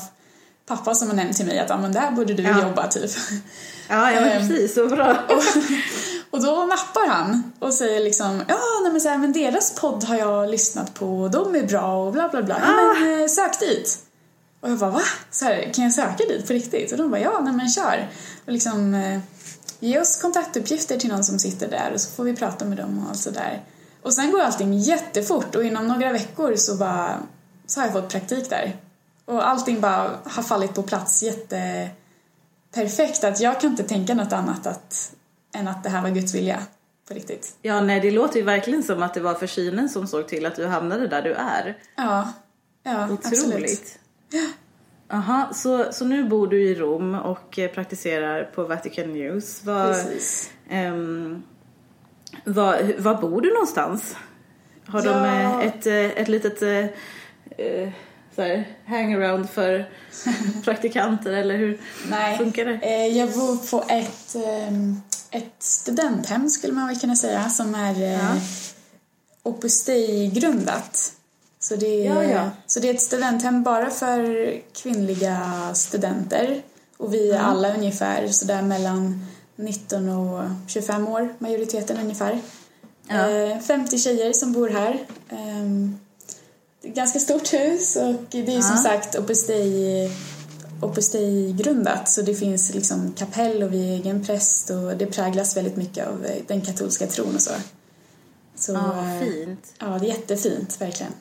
pappa 0.65 0.95
som 0.95 1.07
har 1.07 1.15
nämnt 1.15 1.37
till 1.37 1.45
mig 1.45 1.59
att, 1.59 1.69
ja 1.69 1.77
men 1.77 1.93
där 1.93 2.11
borde 2.11 2.33
du 2.33 2.43
Ja. 2.43 2.61
jobba 2.61 2.87
typ. 2.87 3.11
Ja, 3.89 4.11
ja 4.11 4.21
men 4.21 4.29
Ehm, 4.31 4.47
precis, 4.49 4.73
så 4.75 4.87
bra. 4.87 5.17
Och 6.31 6.41
då 6.43 6.51
nappar 6.65 7.07
han 7.07 7.51
och 7.59 7.73
säger 7.73 7.99
liksom 8.03 8.43
ja 8.47 8.57
nej 8.83 8.91
men, 8.91 9.01
så 9.01 9.09
här, 9.09 9.17
men 9.17 9.33
deras 9.33 9.71
podd 9.75 10.03
har 10.03 10.15
jag 10.15 10.49
lyssnat 10.49 10.93
på 10.93 11.21
och 11.21 11.31
de 11.31 11.55
är 11.55 11.63
bra 11.67 12.05
och 12.05 12.13
bla 12.13 12.29
bla 12.29 12.43
bla. 12.43 12.57
Ja 12.61 12.93
men 12.99 13.21
eh, 13.21 13.27
sök 13.27 13.59
dit. 13.59 13.97
Och 14.61 14.69
jag 14.69 14.77
bara 14.77 14.89
va? 14.89 15.01
Så 15.31 15.45
här, 15.45 15.73
kan 15.73 15.83
jag 15.83 15.93
söka 15.93 16.23
dit 16.29 16.47
på 16.47 16.53
riktigt? 16.53 16.91
Och 16.91 16.97
de 16.97 17.11
bara 17.11 17.21
ja 17.21 17.39
nej 17.41 17.53
men 17.53 17.69
kör. 17.69 18.07
Och 18.45 18.51
liksom 18.51 18.93
eh, 18.93 19.19
ge 19.83 19.99
oss 19.99 20.21
kontaktuppgifter 20.21 20.97
till 20.97 21.09
någon 21.09 21.23
som 21.23 21.39
sitter 21.39 21.69
där 21.69 21.91
och 21.93 22.01
så 22.01 22.09
får 22.11 22.23
vi 22.23 22.35
prata 22.35 22.65
med 22.65 22.77
dem 22.77 23.03
och 23.03 23.09
allt 23.09 23.19
sådär. 23.19 23.63
Och 24.01 24.13
sen 24.13 24.31
går 24.31 24.41
allting 24.41 24.77
jättefort 24.77 25.55
och 25.55 25.63
inom 25.63 25.87
några 25.87 26.11
veckor 26.11 26.55
så 26.55 26.75
bara 26.75 27.19
så 27.65 27.79
har 27.79 27.87
jag 27.87 27.93
fått 27.93 28.09
praktik 28.09 28.49
där. 28.49 28.77
Och 29.25 29.47
allting 29.47 29.81
bara 29.81 30.19
har 30.23 30.43
fallit 30.43 30.73
på 30.73 30.83
plats 30.83 31.23
jätte 31.23 31.89
perfekt 32.73 33.23
att 33.23 33.39
jag 33.39 33.61
kan 33.61 33.69
inte 33.69 33.83
tänka 33.83 34.13
något 34.13 34.33
annat 34.33 34.67
att, 34.67 35.13
än 35.53 35.67
att 35.67 35.83
det 35.83 35.89
här 35.89 36.01
var 36.01 36.09
Guds 36.09 36.35
vilja 36.35 36.63
på 37.07 37.13
riktigt. 37.13 37.55
Ja, 37.61 37.81
nej, 37.81 37.99
det 37.99 38.11
låter 38.11 38.39
ju 38.39 38.45
verkligen 38.45 38.83
som 38.83 39.03
att 39.03 39.13
det 39.13 39.19
var 39.19 39.33
försynen 39.33 39.89
som 39.89 40.07
såg 40.07 40.27
till 40.27 40.45
att 40.45 40.55
du 40.55 40.65
hamnade 40.65 41.07
där 41.07 41.21
du 41.21 41.33
är. 41.33 41.77
Ja, 41.95 42.33
ja 42.83 43.17
absolut. 43.23 43.99
Aha, 45.13 45.49
så, 45.53 45.93
så 45.93 46.05
nu 46.05 46.23
bor 46.23 46.47
du 46.47 46.63
i 46.63 46.75
Rom 46.75 47.15
och 47.15 47.59
eh, 47.59 47.71
praktiserar 47.71 48.43
på 48.43 48.63
Vatican 48.63 49.13
News. 49.13 49.63
Var, 49.65 49.87
Precis. 49.93 50.51
ehm, 50.69 51.43
var, 52.45 52.93
var 53.01 53.21
bor 53.21 53.41
du 53.41 53.53
någonstans? 53.53 54.15
Har 54.87 55.01
de 55.01 55.09
Ja. 55.09 55.61
eh, 55.61 55.67
ett, 55.67 55.85
eh, 55.85 55.95
ett 56.21 56.27
litet 56.27 56.59
så 58.35 58.41
här, 58.41 58.67
hangaround 58.85 59.49
för 59.49 59.89
praktikanter 60.63 61.31
eller 61.31 61.57
hur 61.57 61.81
Nej, 62.09 62.37
funkar 62.37 62.65
det? 62.65 63.07
jag 63.07 63.29
bor 63.29 63.69
på 63.71 63.83
ett, 63.89 64.35
ehm, 64.35 64.95
ett 65.31 65.55
studenthem 65.63 66.49
skulle 66.49 66.73
man 66.73 66.87
väl 66.87 66.99
kunna 66.99 67.15
säga 67.15 67.49
som 67.49 67.75
är 67.75 68.11
Ja. 68.13 68.35
Opus 69.43 69.85
Dei-grundat. 69.85 71.13
Så 71.63 71.75
det, 71.75 72.07
är, 72.07 72.15
Ja, 72.15 72.23
ja. 72.23 72.49
så 72.67 72.79
det 72.79 72.89
är 72.89 72.93
ett 72.93 73.01
studenthem 73.01 73.63
bara 73.63 73.89
för 73.89 74.53
kvinnliga 74.73 75.69
studenter. 75.73 76.61
Och 76.97 77.13
vi 77.13 77.31
är 77.31 77.39
alla 77.39 77.73
ungefär 77.75 78.27
sådär 78.27 78.61
mellan 78.61 79.25
19 79.55 80.09
och 80.09 80.43
25 80.67 81.07
år, 81.07 81.33
majoriteten 81.39 81.97
ungefär. 81.97 82.41
Ja. 83.07 83.29
Eh, 83.29 83.59
50 83.59 83.97
tjejer 83.99 84.33
som 84.33 84.51
bor 84.53 84.69
här. 84.69 85.05
Ett 86.83 86.95
ganska 86.95 87.19
stort 87.19 87.53
hus 87.53 87.95
och 87.95 88.13
det 88.29 88.37
är 88.39 88.55
ju 88.55 88.61
som 88.61 88.75
Ja. 88.75 88.81
sagt 88.83 89.15
Opus 89.19 89.47
Dei, 89.47 90.11
Opus 90.81 91.11
Dei-grundat 91.11 92.09
så 92.09 92.21
det 92.21 92.35
finns 92.35 92.73
liksom 92.73 93.13
kapell 93.17 93.63
och 93.63 93.73
vi 93.73 93.89
är 93.89 93.93
egen 93.93 94.25
präst 94.25 94.69
och 94.69 94.97
det 94.97 95.05
präglas 95.05 95.57
väldigt 95.57 95.75
mycket 95.77 96.07
av 96.07 96.25
eh, 96.25 96.35
den 96.47 96.61
katolska 96.61 97.07
tron 97.07 97.35
och 97.35 97.41
så. 97.41 97.51
Så 98.55 98.73
Ja, 98.73 99.13
eh, 99.13 99.19
fint. 99.19 99.73
ja, 99.79 99.85
det 99.87 100.05
är 100.05 100.09
jättefint 100.09 100.81
verkligen. 100.81 101.11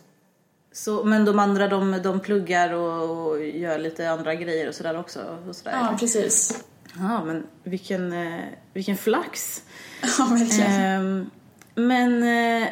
Så, 0.72 1.04
men 1.04 1.24
de 1.24 1.38
andra 1.38 1.68
de, 1.68 2.00
de 2.02 2.20
pluggar 2.20 2.72
och, 2.72 3.26
och 3.26 3.44
gör 3.44 3.78
lite 3.78 4.10
andra 4.10 4.34
grejer 4.34 4.68
och 4.68 4.74
sådär 4.74 5.00
också? 5.00 5.20
Och 5.48 5.56
sådär, 5.56 5.72
Ja, 5.72 5.96
precis. 6.00 6.64
Ja, 6.98 7.24
men 7.24 7.46
vilken, 7.64 8.12
eh, 8.12 8.40
vilken 8.72 8.96
flax. 8.96 9.62
Ja, 10.18 10.24
verkligen. 10.30 10.70
Ehm, 10.70 11.30
men 11.74 12.22
eh, 12.22 12.68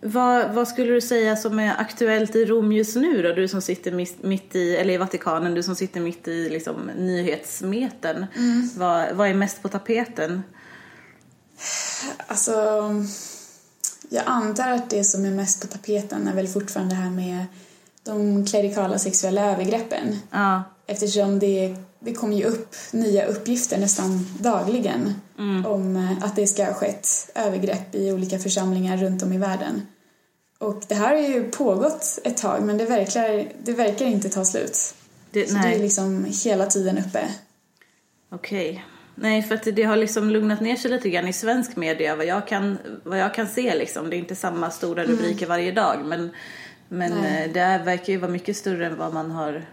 vad, 0.00 0.54
vad 0.54 0.68
skulle 0.68 0.92
du 0.92 1.00
säga 1.00 1.36
som 1.36 1.58
är 1.58 1.80
aktuellt 1.80 2.36
i 2.36 2.44
Rom 2.44 2.72
just 2.72 2.96
nu 2.96 3.22
då? 3.22 3.32
Du 3.32 3.48
som 3.48 3.62
sitter 3.62 3.92
mitt, 4.26 4.54
i, 4.54 4.76
eller 4.76 4.94
i 4.94 4.96
Vatikanen, 4.96 5.54
du 5.54 5.62
som 5.62 5.76
sitter 5.76 6.00
mitt 6.00 6.28
i 6.28 6.48
liksom, 6.48 6.90
nyhetsmeten. 6.96 8.26
Vad, 8.76 9.12
vad 9.12 9.28
är 9.28 9.34
mest 9.34 9.62
på 9.62 9.68
tapeten? 9.68 10.42
Alltså, 12.26 12.52
jag 14.12 14.22
antar 14.26 14.68
att 14.70 14.90
det 14.90 15.04
som 15.04 15.24
är 15.24 15.30
mest 15.30 15.60
på 15.60 15.66
tapeten 15.66 16.28
är 16.28 16.34
väl 16.34 16.48
fortfarande 16.48 16.94
det 16.94 17.00
här 17.00 17.10
med 17.10 17.46
de 18.02 18.46
klerikala 18.46 18.98
sexuella 18.98 19.52
övergreppen. 19.52 20.18
Ja, 20.30 20.62
Eftersom 20.86 21.38
det, 21.38 21.76
det 22.00 22.12
kommer 22.14 22.36
ju 22.36 22.44
upp 22.44 22.74
nya 22.90 23.26
uppgifter 23.26 23.78
nästan 23.78 24.26
dagligen 24.40 25.14
om 25.66 25.96
eh, 25.96 26.24
att 26.24 26.36
det 26.36 26.46
ska 26.46 26.64
ha 26.64 26.74
skett 26.74 27.30
övergrepp 27.34 27.94
i 27.94 28.12
olika 28.12 28.38
församlingar 28.38 28.96
runt 28.96 29.22
om 29.22 29.32
i 29.32 29.38
världen. 29.38 29.82
Och 30.58 30.82
det 30.88 30.94
här 30.94 31.14
har 31.14 31.22
ju 31.22 31.50
pågått 31.50 32.18
ett 32.24 32.36
tag 32.36 32.62
men 32.62 32.78
det 32.78 32.84
verkar, 32.84 33.52
det 33.64 33.72
verkar 33.72 34.06
inte 34.06 34.28
ta 34.28 34.44
slut. 34.44 34.94
det, 35.30 35.46
Så 35.48 35.54
det 35.54 35.60
är 35.60 35.62
nej, 35.62 35.78
liksom 35.78 36.26
hela 36.44 36.66
tiden 36.66 36.98
uppe. 36.98 37.28
okej. 38.32 38.84
Nej, 39.14 39.42
för 39.42 39.54
att 39.54 39.64
det, 39.72 39.82
har 39.82 39.96
liksom 39.96 40.30
lugnat 40.30 40.60
ner 40.60 40.76
sig 40.76 40.90
lite 40.90 41.10
grann 41.10 41.28
i 41.28 41.32
svensk 41.32 41.76
media 41.76 42.16
vad 42.16 42.26
jag 42.26 42.48
kan, 42.48 42.78
vad 43.04 43.18
jag 43.18 43.34
kan 43.34 43.46
se 43.48 43.74
liksom. 43.74 44.10
Det 44.10 44.16
är 44.16 44.18
inte 44.18 44.36
samma 44.36 44.70
stora 44.70 45.04
rubriker 45.04 45.46
varje 45.46 45.72
dag 45.72 46.04
men, 46.04 46.30
men 46.88 47.12
Nej. 47.12 47.44
eh, 47.44 47.52
det 47.52 47.84
verkar 47.84 48.12
ju 48.12 48.18
vara 48.18 48.30
mycket 48.30 48.56
större 48.56 48.86
än 48.86 48.96
vad 48.96 49.14
man 49.14 49.30
har 49.30 49.64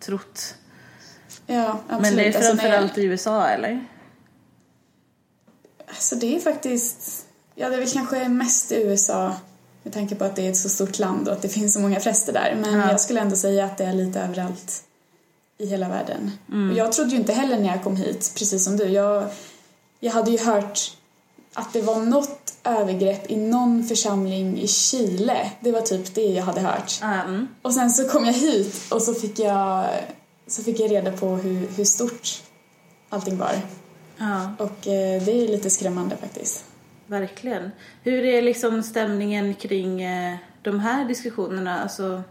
trott. 0.00 0.54
Ja, 1.46 1.80
absolut. 1.88 2.02
Men 2.02 2.16
det 2.16 2.22
är 2.22 2.26
Alltså, 2.26 2.40
när 2.40 2.48
framförallt 2.48 2.98
i 2.98 3.04
USA 3.04 3.46
eller? 3.46 3.86
Alltså 5.88 6.16
det 6.16 6.36
är 6.36 6.40
faktiskt, 6.40 7.26
ja 7.54 7.68
det 7.68 7.74
är 7.74 7.80
väl 7.80 7.90
kanske 7.90 8.28
mest 8.28 8.72
i 8.72 8.82
USA 8.82 9.36
med 9.82 9.92
tanke 9.92 10.14
på 10.14 10.24
att 10.24 10.36
det 10.36 10.46
är 10.46 10.50
ett 10.50 10.56
så 10.56 10.68
stort 10.68 10.98
land 10.98 11.28
och 11.28 11.34
att 11.34 11.42
det 11.42 11.48
finns 11.48 11.74
så 11.74 11.80
många 11.80 12.00
präster 12.00 12.32
där. 12.32 12.56
Men 12.60 12.78
Ja. 12.80 12.90
jag 12.90 13.00
skulle 13.00 13.20
ändå 13.20 13.36
säga 13.36 13.64
att 13.64 13.78
det 13.78 13.84
är 13.84 13.92
lite 13.92 14.20
överallt 14.20 14.82
i 15.62 15.66
hela 15.66 15.88
världen. 15.88 16.30
Mm. 16.48 16.70
Och 16.70 16.76
jag 16.76 16.92
trodde 16.92 17.10
ju 17.10 17.16
inte 17.16 17.32
heller 17.32 17.58
när 17.58 17.68
jag 17.68 17.84
kom 17.84 17.96
hit, 17.96 18.32
precis 18.38 18.64
som 18.64 18.76
du. 18.76 18.84
Jag, 18.84 19.28
jag 20.00 20.12
hade 20.12 20.30
ju 20.30 20.38
hört 20.38 20.96
att 21.54 21.72
det 21.72 21.82
var 21.82 21.96
något 22.00 22.54
övergrepp 22.64 23.30
i 23.30 23.36
någon 23.36 23.84
församling 23.84 24.58
i 24.60 24.68
Chile. 24.68 25.50
Det 25.60 25.72
var 25.72 25.80
typ 25.80 26.14
det 26.14 26.26
jag 26.26 26.44
hade 26.44 26.60
hört. 26.60 27.00
Mm. 27.02 27.48
Och 27.62 27.74
sen 27.74 27.90
så 27.90 28.08
kom 28.08 28.24
jag 28.24 28.32
hit 28.32 28.76
och 28.90 29.02
så 29.02 29.14
fick 29.14 29.38
jag, 29.38 29.86
så 30.46 30.62
fick 30.62 30.80
jag 30.80 30.90
reda 30.90 31.12
på 31.12 31.26
hur, 31.26 31.68
hur 31.76 31.84
stort 31.84 32.42
allting 33.08 33.38
var. 33.38 33.52
Ja, 34.16 34.52
Och 34.58 34.88
eh, 34.88 35.22
det 35.22 35.32
är 35.32 35.48
lite 35.48 35.70
skrämmande 35.70 36.16
faktiskt. 36.16 36.64
verkligen. 37.06 37.70
Hur 38.02 38.24
är 38.24 38.42
liksom 38.42 38.82
stämningen 38.82 39.54
kring 39.54 40.02
eh, 40.02 40.36
de 40.62 40.80
här 40.80 41.04
diskussionerna? 41.04 41.82
Alltså, 41.82 42.22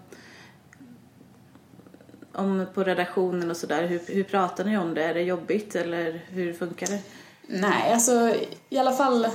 om 2.34 2.66
på 2.74 2.84
redaktionen 2.84 3.52
och 3.52 3.58
sådär. 3.58 3.88
Hur, 3.88 4.02
hur 4.08 4.24
pratar 4.24 4.64
ni 4.66 4.78
om 4.78 4.94
det? 4.94 5.04
Är 5.04 5.14
det 5.14 5.22
jobbigt 5.22 5.76
eller 5.76 6.22
hur 6.30 6.54
funkar 6.54 6.88
det? 6.88 7.00
Nej, 7.48 7.94
alltså 7.94 8.36
i 8.70 8.78
alla 8.78 8.92
fall 8.92 9.28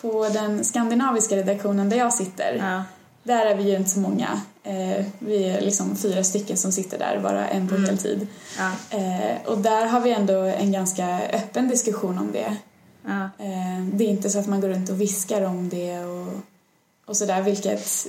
på 0.00 0.28
den 0.28 0.64
skandinaviska 0.64 1.36
redaktionen 1.36 1.88
där 1.88 1.96
jag 1.96 2.14
sitter. 2.14 2.54
Ja, 2.54 2.84
Där 3.22 3.46
är 3.46 3.54
vi 3.56 3.70
ju 3.70 3.76
inte 3.76 3.90
så 3.90 3.98
många. 4.00 4.40
Eh, 4.62 5.04
vi 5.18 5.44
är 5.48 5.60
liksom 5.60 5.96
fyra 5.96 6.24
stycken 6.24 6.56
som 6.56 6.72
sitter 6.72 6.98
där, 6.98 7.20
bara 7.22 7.48
en 7.48 7.68
på 7.68 7.76
heltid. 7.76 8.26
ja, 8.58 8.72
Eh, 8.98 9.42
och 9.46 9.58
där 9.58 9.86
har 9.86 10.00
vi 10.00 10.12
ändå 10.12 10.34
en 10.40 10.72
ganska 10.72 11.20
öppen 11.32 11.68
diskussion 11.68 12.18
om 12.18 12.32
det. 12.32 12.56
ja. 13.06 13.22
Eh, 13.44 13.84
det 13.92 14.04
är 14.04 14.08
inte 14.08 14.30
så 14.30 14.38
att 14.38 14.46
man 14.46 14.60
går 14.60 14.68
runt 14.68 14.90
och 14.90 15.00
viskar 15.00 15.42
om 15.42 15.68
det 15.68 16.00
och, 16.04 16.32
och 17.06 17.16
sådär, 17.16 17.42
vilket 17.42 18.06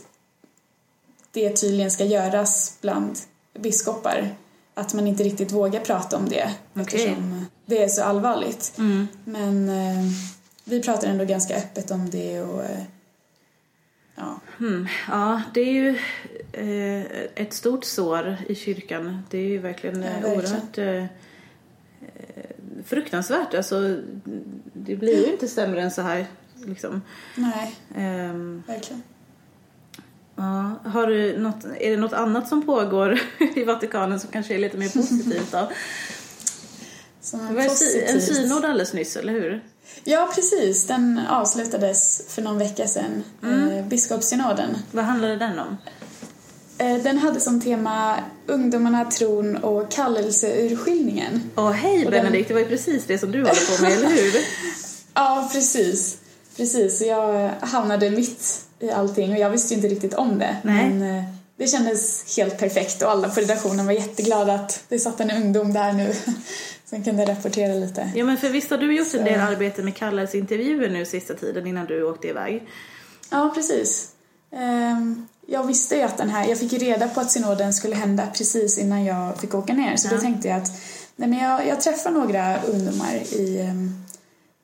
det 1.32 1.50
tydligen 1.50 1.92
ska 1.92 2.04
göras 2.04 2.78
bland 2.82 3.18
biskopar. 3.60 4.36
Att 4.74 4.94
man 4.94 5.08
inte 5.08 5.24
riktigt 5.24 5.52
vågar 5.52 5.80
prata 5.80 6.18
om 6.18 6.30
det 6.30 6.56
Okej. 6.74 6.84
eftersom 6.84 7.46
det 7.66 7.84
är 7.84 7.88
så 7.88 8.04
allvarligt. 8.04 8.74
Mm. 8.78 9.08
Men 9.26 9.70
eh, 9.70 10.06
vi 10.64 10.82
pratar 10.84 11.08
ändå 11.08 11.26
ganska 11.26 11.56
öppet 11.58 11.92
om 11.92 12.10
det 12.10 12.42
och 12.42 12.64
eh, 12.64 12.84
ja, 14.16 14.40
Mm. 14.60 14.88
Ja, 15.10 15.42
det 15.54 15.62
är 15.62 15.72
ju 15.74 15.90
eh, 16.52 17.06
ett 17.36 17.54
stort 17.54 17.86
sår 17.86 18.38
i 18.50 18.56
kyrkan. 18.56 19.22
Det 19.30 19.38
är 19.38 19.48
ju 19.50 19.58
verkligen, 19.58 20.02
Ja, 20.02 20.08
eh, 20.08 20.14
verkligen. 20.14 20.38
oerhört 20.40 20.78
eh, 20.78 21.04
eh, 22.26 22.46
fruktansvärt. 22.86 23.54
Alltså, 23.54 23.98
det 24.74 24.96
blir 24.96 25.26
ju 25.28 25.32
inte 25.32 25.48
sämre 25.48 25.82
än 25.82 25.92
så 25.92 26.02
här. 26.02 26.26
Liksom. 26.66 27.02
nej, 27.36 27.76
Ehm, 27.96 28.64
verkligen. 28.68 29.04
Ja. 30.38 30.80
Har 30.90 31.08
du 31.08 31.38
något, 31.40 31.66
är 31.80 31.92
det 31.92 31.98
något 31.98 32.14
annat 32.14 32.48
som 32.50 32.66
pågår 32.66 33.20
i 33.56 33.64
Vatikanen 33.64 34.20
som 34.20 34.30
kanske 34.32 34.54
är 34.54 34.60
lite 34.60 34.78
mer 34.78 34.90
positivt 34.90 35.52
då? 35.52 35.70
Som 37.22 37.48
Det 37.48 37.54
var 37.54 37.62
sy- 37.76 38.02
en 38.02 38.16
positivt- 38.16 38.36
synod 38.36 38.66
alldeles 38.66 38.94
nyss, 38.94 39.16
eller 39.16 39.34
hur? 39.34 39.64
Ja, 40.04 40.32
precis. 40.36 40.88
Den 40.88 41.20
avslutades 41.30 42.22
för 42.28 42.42
någon 42.42 42.58
vecka 42.58 42.88
sedan. 42.88 43.24
Eh, 43.44 43.86
biskopssynoden. 43.88 44.78
Vad 44.92 45.06
handlade 45.06 45.36
den 45.36 45.60
om? 45.60 45.78
Eh, 46.78 47.04
den 47.04 47.18
hade 47.18 47.40
som 47.40 47.62
tema 47.62 48.16
Ungdomarna, 48.48 49.06
tron 49.06 49.58
och 49.58 49.92
kallelseurskiljningen. 49.92 51.42
Åh, 51.56 51.72
hej 51.72 52.06
Och 52.06 52.12
den- 52.12 52.24
Benedikt, 52.24 52.48
det 52.48 52.54
var 52.54 52.62
ju 52.62 52.68
precis 52.68 53.04
det 53.08 53.18
som 53.18 53.32
du 53.32 53.38
håller 53.40 53.78
på 53.78 53.84
med, 53.84 53.92
eller 53.92 54.10
hur? 54.10 54.34
Ja, 55.14 55.50
precis. 55.54 56.18
Precis, 56.58 56.98
så 56.98 57.06
jag 57.06 57.50
hamnade 57.62 58.10
mitt 58.10 58.62
i 58.80 58.92
allting 58.92 59.32
och 59.32 59.38
jag 59.40 59.50
visste 59.50 59.74
ju 59.74 59.76
inte 59.76 59.88
riktigt 59.88 60.14
om 60.14 60.40
det. 60.40 60.58
Nej. 60.64 60.90
Men 60.90 61.18
eh, 61.18 61.24
det 61.58 61.68
kändes 61.68 62.36
helt 62.38 62.58
perfekt 62.60 63.02
och 63.02 63.12
alla 63.12 63.30
på 63.30 63.40
redaktionen 63.42 63.86
var 63.86 63.94
jätteglada 63.94 64.54
att 64.54 64.84
det 64.90 65.00
satt 65.00 65.20
en 65.20 65.32
ungdom 65.32 65.74
där 65.74 65.94
nu 65.94 66.14
som 66.90 67.04
kunde 67.04 67.26
rapportera 67.26 67.74
lite. 67.74 68.12
Ja, 68.16 68.26
men 68.26 68.38
för 68.38 68.50
visst 68.50 68.70
har 68.72 68.78
du 68.78 68.96
gjort 68.98 69.14
en 69.14 69.20
Så- 69.20 69.26
del 69.26 69.40
arbete 69.40 69.84
med 69.84 69.96
kallelseintervjuer 69.96 70.90
nu 70.90 71.06
sista 71.06 71.34
tiden 71.34 71.68
innan 71.68 71.86
du 71.86 72.04
åkte 72.04 72.28
iväg? 72.28 72.68
Ja, 73.30 73.52
precis. 73.56 74.10
Ehm, 74.56 75.28
Jag 75.50 75.68
visste 75.68 75.96
ju 75.96 76.02
att 76.02 76.18
den 76.18 76.30
här, 76.30 76.48
jag 76.50 76.58
fick 76.58 76.74
ju 76.74 76.78
reda 76.80 77.08
på 77.08 77.20
att 77.22 77.32
synoden 77.32 77.74
skulle 77.74 77.96
hända 77.96 78.28
precis 78.38 78.78
innan 78.78 79.06
jag 79.06 79.38
fick 79.40 79.54
åka 79.56 79.74
ner 79.74 79.96
så 79.96 80.08
Ja. 80.08 80.12
då 80.16 80.22
tänkte 80.22 80.48
jag 80.48 80.58
att 80.58 80.72
nej 81.16 81.30
men 81.30 81.40
jag, 81.40 81.68
jag 81.68 81.82
träffar 81.82 82.12
några 82.12 82.62
ungdomar 82.64 83.14
i, 83.32 83.60
ehm, 83.62 84.06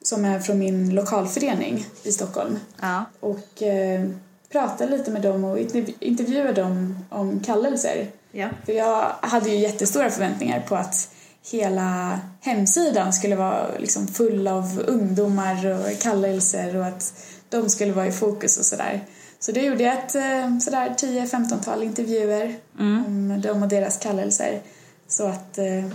som 0.03 0.25
är 0.25 0.39
från 0.39 0.59
min 0.59 0.95
lokalförening 0.95 1.85
i 2.03 2.11
Stockholm 2.11 2.59
Ja. 2.81 3.05
och 3.19 3.61
eh, 3.63 4.05
prata 4.51 4.85
lite 4.85 5.11
med 5.11 5.21
dem 5.21 5.43
och 5.43 5.57
interv- 5.57 5.93
intervjua 5.99 6.51
dem 6.51 7.05
om 7.09 7.39
kallelser. 7.39 8.07
Ja. 8.31 8.49
För 8.65 8.73
jag 8.73 9.05
hade 9.21 9.49
ju 9.49 9.55
jättestora 9.57 10.09
förväntningar 10.09 10.59
på 10.59 10.75
att 10.75 11.09
hela 11.51 12.19
hemsidan 12.41 13.13
skulle 13.13 13.35
vara 13.35 13.67
liksom 13.79 14.07
full 14.07 14.47
av 14.47 14.83
ungdomar 14.87 15.65
och 15.65 15.99
kallelser 16.01 16.75
och 16.75 16.85
att 16.85 17.13
de 17.49 17.69
skulle 17.69 17.93
vara 17.93 18.07
i 18.07 18.11
fokus 18.11 18.57
och 18.57 18.65
sådär. 18.65 19.03
Så 19.39 19.51
det 19.51 19.61
gjorde 19.61 19.83
jag 19.83 19.93
ett 19.93 20.15
eh, 20.15 20.57
sådär 20.59 20.95
10-15-tal 20.97 21.83
intervjuer 21.83 22.55
om 22.79 23.41
dem 23.43 23.63
och 23.63 23.69
deras 23.69 23.97
kallelser. 23.97 24.61
Så 25.07 25.27
att, 25.27 25.57
eh, 25.57 25.85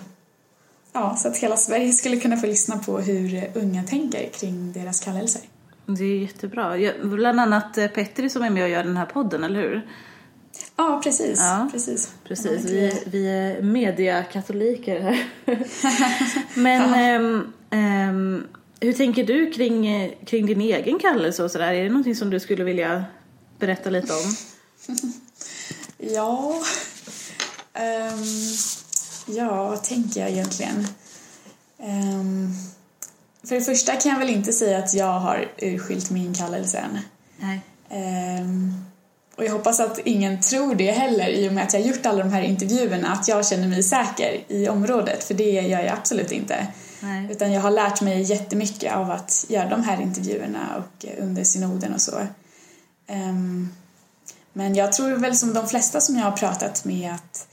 ja, 1.00 1.16
så 1.16 1.28
att 1.28 1.36
hela 1.36 1.56
Sverige 1.56 1.92
skulle 1.92 2.16
kunna 2.16 2.36
få 2.36 2.46
lyssna 2.46 2.78
på 2.78 2.98
hur 2.98 3.50
unga 3.54 3.82
tänker 3.82 4.28
kring 4.28 4.72
deras 4.72 5.00
kallelser. 5.00 5.42
Det 5.86 6.04
är 6.04 6.18
jättebra. 6.18 6.92
Bland 7.02 7.40
annat 7.40 7.78
eh, 7.78 7.86
Petri 7.86 8.30
som 8.30 8.42
är 8.42 8.50
med 8.50 8.62
och 8.62 8.68
gör 8.68 8.84
den 8.84 8.96
här 8.96 9.06
podden, 9.06 9.44
eller 9.44 9.60
hur? 9.60 9.86
Ja, 10.76 11.00
precis. 11.04 11.38
Ja, 11.40 11.68
precis. 11.72 12.12
precis. 12.24 12.64
Vi, 12.64 13.02
vi 13.06 13.28
är 13.28 13.62
mediakatoliker 13.62 15.00
här. 15.00 15.24
Men 16.60 16.90
ja. 16.90 17.00
ähm, 17.00 17.52
ähm, 17.70 18.46
hur 18.80 18.92
tänker 18.92 19.24
du 19.24 19.50
kring, 19.50 20.14
kring 20.26 20.46
din 20.46 20.60
egen 20.60 20.98
kallelse 20.98 21.44
och 21.44 21.50
sådär? 21.50 21.72
Är 21.72 21.82
det 21.82 21.88
någonting 21.88 22.14
som 22.14 22.30
du 22.30 22.40
skulle 22.40 22.64
vilja 22.64 23.04
berätta 23.58 23.90
lite 23.90 24.12
om? 24.12 24.34
ja, 25.98 26.54
um, 27.74 28.24
ja, 29.28 29.68
vad 29.68 29.82
tänker 29.82 30.20
jag 30.20 30.30
egentligen? 30.30 30.86
Um, 31.78 32.54
för 33.44 33.54
det 33.54 33.60
första 33.60 33.96
kan 33.96 34.12
jag 34.12 34.18
väl 34.18 34.30
inte 34.30 34.52
säga 34.52 34.78
att 34.78 34.94
jag 34.94 35.20
har 35.20 35.48
urskilt 35.58 36.10
min 36.10 36.34
kallelse 36.34 36.78
än. 36.78 36.98
Nej. 37.38 37.60
Um, 38.40 38.84
och 39.36 39.44
jag 39.44 39.52
hoppas 39.52 39.80
att 39.80 39.98
ingen 39.98 40.40
tror 40.40 40.74
det 40.74 40.90
heller 40.90 41.28
i 41.28 41.48
och 41.48 41.52
med 41.52 41.64
att 41.64 41.72
jag 41.72 41.80
har 41.80 41.86
gjort 41.88 42.06
alla 42.06 42.24
de 42.24 42.32
här 42.32 42.42
intervjuerna, 42.42 43.12
att 43.12 43.28
jag 43.28 43.46
känner 43.46 43.68
mig 43.68 43.82
säker 43.82 44.40
i 44.48 44.68
området, 44.68 45.24
för 45.24 45.34
det 45.34 45.50
gör 45.50 45.80
jag 45.80 45.88
absolut 45.88 46.32
inte. 46.32 46.66
Nej. 47.00 47.28
Utan 47.30 47.52
jag 47.52 47.60
har 47.60 47.70
lärt 47.70 48.00
mig 48.00 48.22
jättemycket 48.22 48.94
av 48.94 49.10
att 49.10 49.44
göra 49.48 49.68
de 49.68 49.84
här 49.84 50.00
intervjuerna 50.00 50.76
och 50.76 51.06
under 51.18 51.44
synoden 51.44 51.94
och 51.94 52.00
så. 52.00 52.18
Um, 53.08 53.72
men 54.52 54.74
jag 54.74 54.92
tror 54.92 55.10
väl 55.10 55.36
som 55.36 55.54
de 55.54 55.68
flesta 55.68 56.00
som 56.00 56.16
jag 56.16 56.24
har 56.24 56.36
pratat 56.36 56.84
med 56.84 57.14
att, 57.14 57.46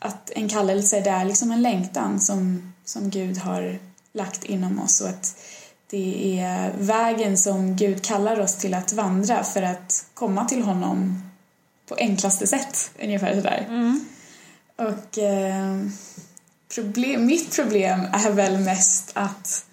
att 0.00 0.30
en 0.30 0.48
kallelse 0.48 1.00
det 1.00 1.10
är 1.10 1.24
liksom 1.24 1.50
en 1.50 1.62
längtan 1.62 2.20
som, 2.20 2.72
som 2.84 3.10
Gud 3.10 3.38
har 3.38 3.78
lagt 4.12 4.44
inom 4.44 4.80
oss 4.80 5.00
och 5.00 5.08
att 5.08 5.36
det 5.90 6.38
är 6.40 6.72
vägen 6.78 7.38
som 7.38 7.76
Gud 7.76 8.04
kallar 8.04 8.40
oss 8.40 8.56
till 8.56 8.74
att 8.74 8.92
vandra 8.92 9.44
för 9.44 9.62
att 9.62 10.06
komma 10.14 10.44
till 10.44 10.62
honom 10.62 11.22
på 11.88 11.94
enklaste 11.98 12.46
sätt, 12.46 12.90
ungefär 13.02 13.34
sådär. 13.34 13.66
Mm. 13.68 14.04
Och 14.76 15.18
eh, 15.18 15.76
problem, 16.74 17.26
mitt 17.26 17.56
problem 17.56 18.00
är 18.12 18.30
väl 18.30 18.58
mest 18.58 19.10
att 19.14 19.64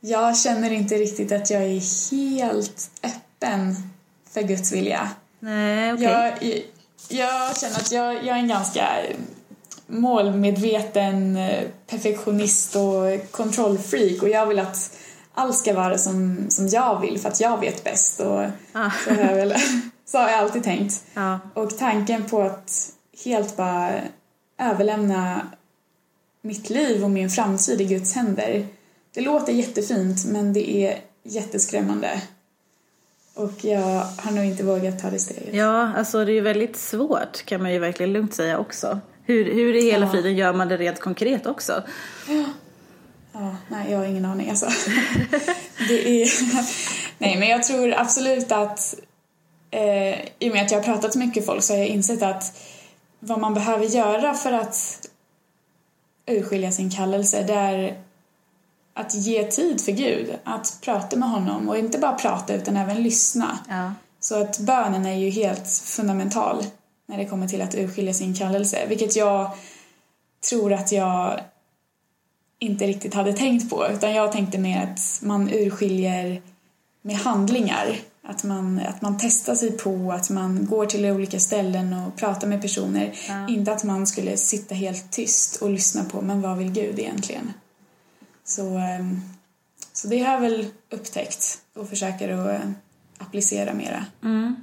jag 0.00 0.38
känner 0.38 0.70
inte 0.70 0.94
riktigt 0.94 1.32
att 1.32 1.50
jag 1.50 1.62
är 1.62 2.10
helt 2.10 2.90
öppen 3.02 3.76
för 4.30 4.42
Guds 4.42 4.72
vilja. 4.72 5.10
Nej, 5.38 5.92
okay. 5.92 6.04
jag, 6.04 6.62
jag 7.08 7.58
känner 7.58 7.76
att 7.76 7.92
jag, 7.92 8.14
jag 8.14 8.36
är 8.36 8.40
en 8.40 8.48
ganska 8.48 8.88
målmedveten 9.90 11.36
eh, 11.36 11.64
perfektionist 11.86 12.76
och 12.76 13.30
kontrollfreak 13.30 14.22
och 14.22 14.28
jag 14.28 14.46
vill 14.46 14.58
att 14.58 14.96
allt 15.34 15.56
ska 15.56 15.74
vara 15.74 15.98
som, 15.98 16.46
som 16.48 16.68
jag 16.68 17.00
vill 17.00 17.18
för 17.18 17.28
att 17.28 17.40
jag 17.40 17.60
vet 17.60 17.84
bäst 17.84 18.20
och 18.20 18.44
ah. 18.72 18.90
så, 19.04 19.10
har 19.10 19.34
väl, 19.34 19.54
så 20.04 20.18
har 20.18 20.28
jag 20.28 20.38
alltid 20.38 20.64
tänkt. 20.64 21.04
Ah. 21.14 21.38
Och 21.54 21.78
tanken 21.78 22.24
på 22.24 22.42
att 22.42 22.92
helt 23.24 23.56
bara 23.56 23.92
överlämna 24.58 25.46
mitt 26.42 26.70
liv 26.70 27.04
och 27.04 27.10
min 27.10 27.30
framtid 27.30 27.80
i 27.80 27.84
Guds 27.84 28.14
händer 28.14 28.66
det 29.14 29.20
låter 29.20 29.52
jättefint 29.52 30.24
men 30.26 30.52
det 30.52 30.70
är 30.70 30.98
jätteskrämmande. 31.22 32.22
Och 33.34 33.64
jag 33.64 34.04
har 34.16 34.30
nog 34.32 34.44
inte 34.44 34.64
vågat 34.64 34.98
ta 34.98 35.10
det 35.10 35.18
steget. 35.18 35.54
Ja, 35.54 35.92
alltså 35.96 36.24
det 36.24 36.32
är 36.32 36.34
ju 36.34 36.40
väldigt 36.40 36.76
svårt 36.76 37.44
kan 37.44 37.62
man 37.62 37.72
ju 37.72 37.78
verkligen 37.78 38.12
lugnt 38.12 38.34
säga 38.34 38.58
också. 38.58 39.00
Hur, 39.30 39.44
hur 39.54 39.76
i 39.76 39.90
hela 39.90 40.06
ja. 40.06 40.12
friden 40.12 40.36
gör 40.36 40.52
man 40.52 40.68
det 40.68 40.76
rent 40.76 41.00
konkret 41.00 41.46
också? 41.46 41.82
Ja. 42.28 42.44
ja, 43.32 43.56
nej 43.68 43.90
jag 43.90 43.98
har 43.98 44.04
ingen 44.04 44.24
aning 44.24 44.50
alltså. 44.50 44.66
det 45.88 46.22
är... 46.22 46.28
nej 47.18 47.36
men 47.38 47.48
jag 47.48 47.62
tror 47.62 47.94
absolut 47.96 48.52
att 48.52 48.94
eh, 49.70 50.20
i 50.38 50.50
och 50.50 50.54
med 50.54 50.64
att 50.64 50.70
jag 50.70 50.78
har 50.78 50.84
pratat 50.84 51.16
med 51.16 51.26
mycket 51.26 51.46
folk 51.46 51.62
så 51.62 51.72
har 51.72 51.78
jag 51.78 51.88
insett 51.88 52.22
att 52.22 52.58
vad 53.20 53.40
man 53.40 53.54
behöver 53.54 53.86
göra 53.86 54.34
för 54.34 54.52
att 54.52 55.08
urskilja 56.26 56.72
sin 56.72 56.90
kallelse 56.90 57.42
det 57.42 57.54
är 57.54 57.98
att 58.94 59.14
ge 59.14 59.44
tid 59.44 59.80
för 59.80 59.92
Gud, 59.92 60.38
att 60.44 60.78
prata 60.80 61.16
med 61.16 61.30
honom 61.30 61.68
och 61.68 61.78
inte 61.78 61.98
bara 61.98 62.12
prata 62.12 62.54
utan 62.54 62.76
även 62.76 63.02
lyssna. 63.02 63.58
Ja. 63.68 63.92
Så 64.20 64.42
att 64.42 64.58
bönen 64.58 65.06
är 65.06 65.16
ju 65.16 65.30
helt 65.30 65.68
fundamental 65.68 66.64
när 67.10 67.18
det 67.18 67.26
kommer 67.26 67.48
till 67.48 67.62
att 67.62 67.74
urskilja 67.74 68.14
sin 68.14 68.34
kallelse, 68.34 68.86
vilket 68.88 69.16
jag 69.16 69.50
tror 70.50 70.72
att 70.72 70.92
jag 70.92 71.40
inte 72.58 72.86
riktigt 72.86 73.14
hade 73.14 73.32
tänkt 73.32 73.70
på 73.70 73.86
utan 73.88 74.14
jag 74.14 74.32
tänkte 74.32 74.58
mer 74.58 74.82
att 74.82 75.20
man 75.22 75.50
urskiljer 75.50 76.42
med 77.02 77.16
handlingar. 77.16 77.96
Att 78.22 78.44
man, 78.44 78.80
att 78.88 79.02
man 79.02 79.18
testar 79.18 79.54
sig 79.54 79.78
på, 79.78 80.12
att 80.12 80.30
man 80.30 80.66
går 80.66 80.86
till 80.86 81.06
olika 81.06 81.40
ställen 81.40 81.92
och 81.92 82.16
pratar 82.16 82.48
med 82.48 82.62
personer. 82.62 83.12
Ja. 83.28 83.48
Inte 83.48 83.72
att 83.72 83.84
man 83.84 84.06
skulle 84.06 84.36
sitta 84.36 84.74
helt 84.74 85.12
tyst 85.12 85.62
och 85.62 85.70
lyssna 85.70 86.04
på, 86.04 86.20
men 86.20 86.42
vad 86.42 86.58
vill 86.58 86.72
Gud 86.72 86.98
egentligen? 86.98 87.52
Så, 88.44 88.76
ehm, 88.78 89.20
så 89.92 90.08
det 90.08 90.18
har 90.18 90.32
jag 90.32 90.40
väl 90.40 90.66
upptäckt 90.90 91.58
och 91.76 91.88
försöker 91.88 92.28
att 92.28 92.60
applicera 93.18 93.74
mera. 93.74 94.04
Mm. 94.22 94.56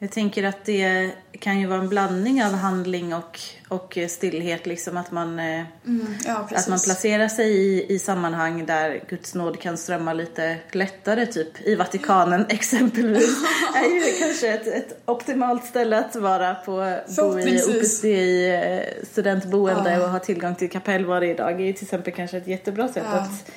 Jag 0.00 0.10
tänker 0.10 0.44
att 0.44 0.64
det 0.64 1.10
kan 1.38 1.60
ju 1.60 1.66
vara 1.66 1.80
en 1.80 1.88
blandning 1.88 2.44
av 2.44 2.52
handling 2.52 3.14
och, 3.14 3.40
och 3.68 3.98
stillhet. 4.08 4.66
Liksom 4.66 4.96
att, 4.96 5.10
man, 5.10 5.38
eh, 5.38 5.62
mm, 5.86 6.06
ja, 6.26 6.48
att 6.54 6.68
man 6.68 6.78
placerar 6.78 7.28
sig 7.28 7.50
i, 7.50 7.94
i 7.94 7.98
sammanhang 7.98 8.66
där 8.66 9.00
Guds 9.08 9.34
nåd 9.34 9.60
kan 9.60 9.78
strömma 9.78 10.12
lite 10.12 10.56
lättare. 10.72 11.26
Typ 11.26 11.66
i 11.66 11.74
Vatikanen 11.74 12.46
exempelvis. 12.48 13.36
är 13.74 13.94
ju 13.94 14.18
kanske 14.18 14.48
ett, 14.48 14.66
ett 14.66 15.02
optimalt 15.04 15.64
ställe 15.64 15.98
att 15.98 16.16
vara 16.16 16.54
på. 16.54 16.98
Bo 17.16 17.38
i 17.38 17.62
Opus 17.62 18.04
eh, 18.04 18.82
studentboende 19.10 19.92
ja. 19.92 20.04
och 20.04 20.10
ha 20.10 20.18
tillgång 20.18 20.54
till 20.54 20.70
kapell 20.70 21.04
varje 21.04 21.34
dag. 21.34 21.58
Det 21.58 21.68
är 21.68 21.72
till 21.72 21.84
exempel 21.84 22.12
kanske 22.12 22.36
ett 22.36 22.46
jättebra 22.46 22.88
sätt 22.88 23.04
ja. 23.06 23.18
att, 23.18 23.50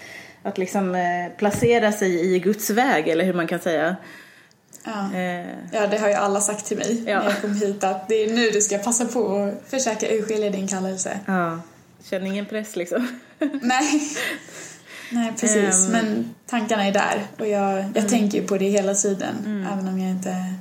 att 0.43 0.57
liksom, 0.57 0.95
eh, 0.95 1.37
placera 1.37 1.91
sig 1.91 2.35
i 2.35 2.39
Guds 2.39 2.69
väg 2.69 3.07
eller 3.07 3.25
hur 3.25 3.33
man 3.33 3.47
kan 3.47 3.59
säga. 3.59 3.95
Ja. 4.83 5.13
Eh. 5.13 5.47
ja, 5.71 5.87
det 5.87 5.97
har 5.97 6.07
ju 6.07 6.13
alla 6.13 6.41
sagt 6.41 6.65
till 6.65 6.77
mig 6.77 7.03
ja. 7.07 7.19
när 7.19 7.29
jag 7.29 7.41
kom 7.41 7.53
hit 7.53 7.83
att 7.83 8.07
det 8.07 8.15
är 8.15 8.33
nu 8.33 8.49
du 8.49 8.61
ska 8.61 8.77
passa 8.77 9.05
på 9.05 9.35
att 9.37 9.69
försöka 9.69 10.11
urskilja 10.11 10.49
din 10.49 10.67
kallelse. 10.67 11.19
Ja, 11.25 11.59
känner 12.03 12.25
ingen 12.25 12.45
press 12.45 12.75
liksom. 12.75 13.07
Nej. 13.61 14.01
Nej, 15.11 15.33
precis. 15.39 15.85
Um. 15.85 15.91
Men 15.91 16.35
tankarna 16.45 16.87
är 16.87 16.91
där 16.91 17.27
och 17.39 17.47
jag, 17.47 17.77
jag 17.77 17.97
mm. 17.97 18.07
tänker 18.07 18.41
ju 18.41 18.47
på 18.47 18.57
det 18.57 18.69
hela 18.69 18.93
tiden 18.93 19.35
mm. 19.45 19.73
även 19.73 19.87
om 19.87 19.99
jag 19.99 20.11
inte... 20.11 20.53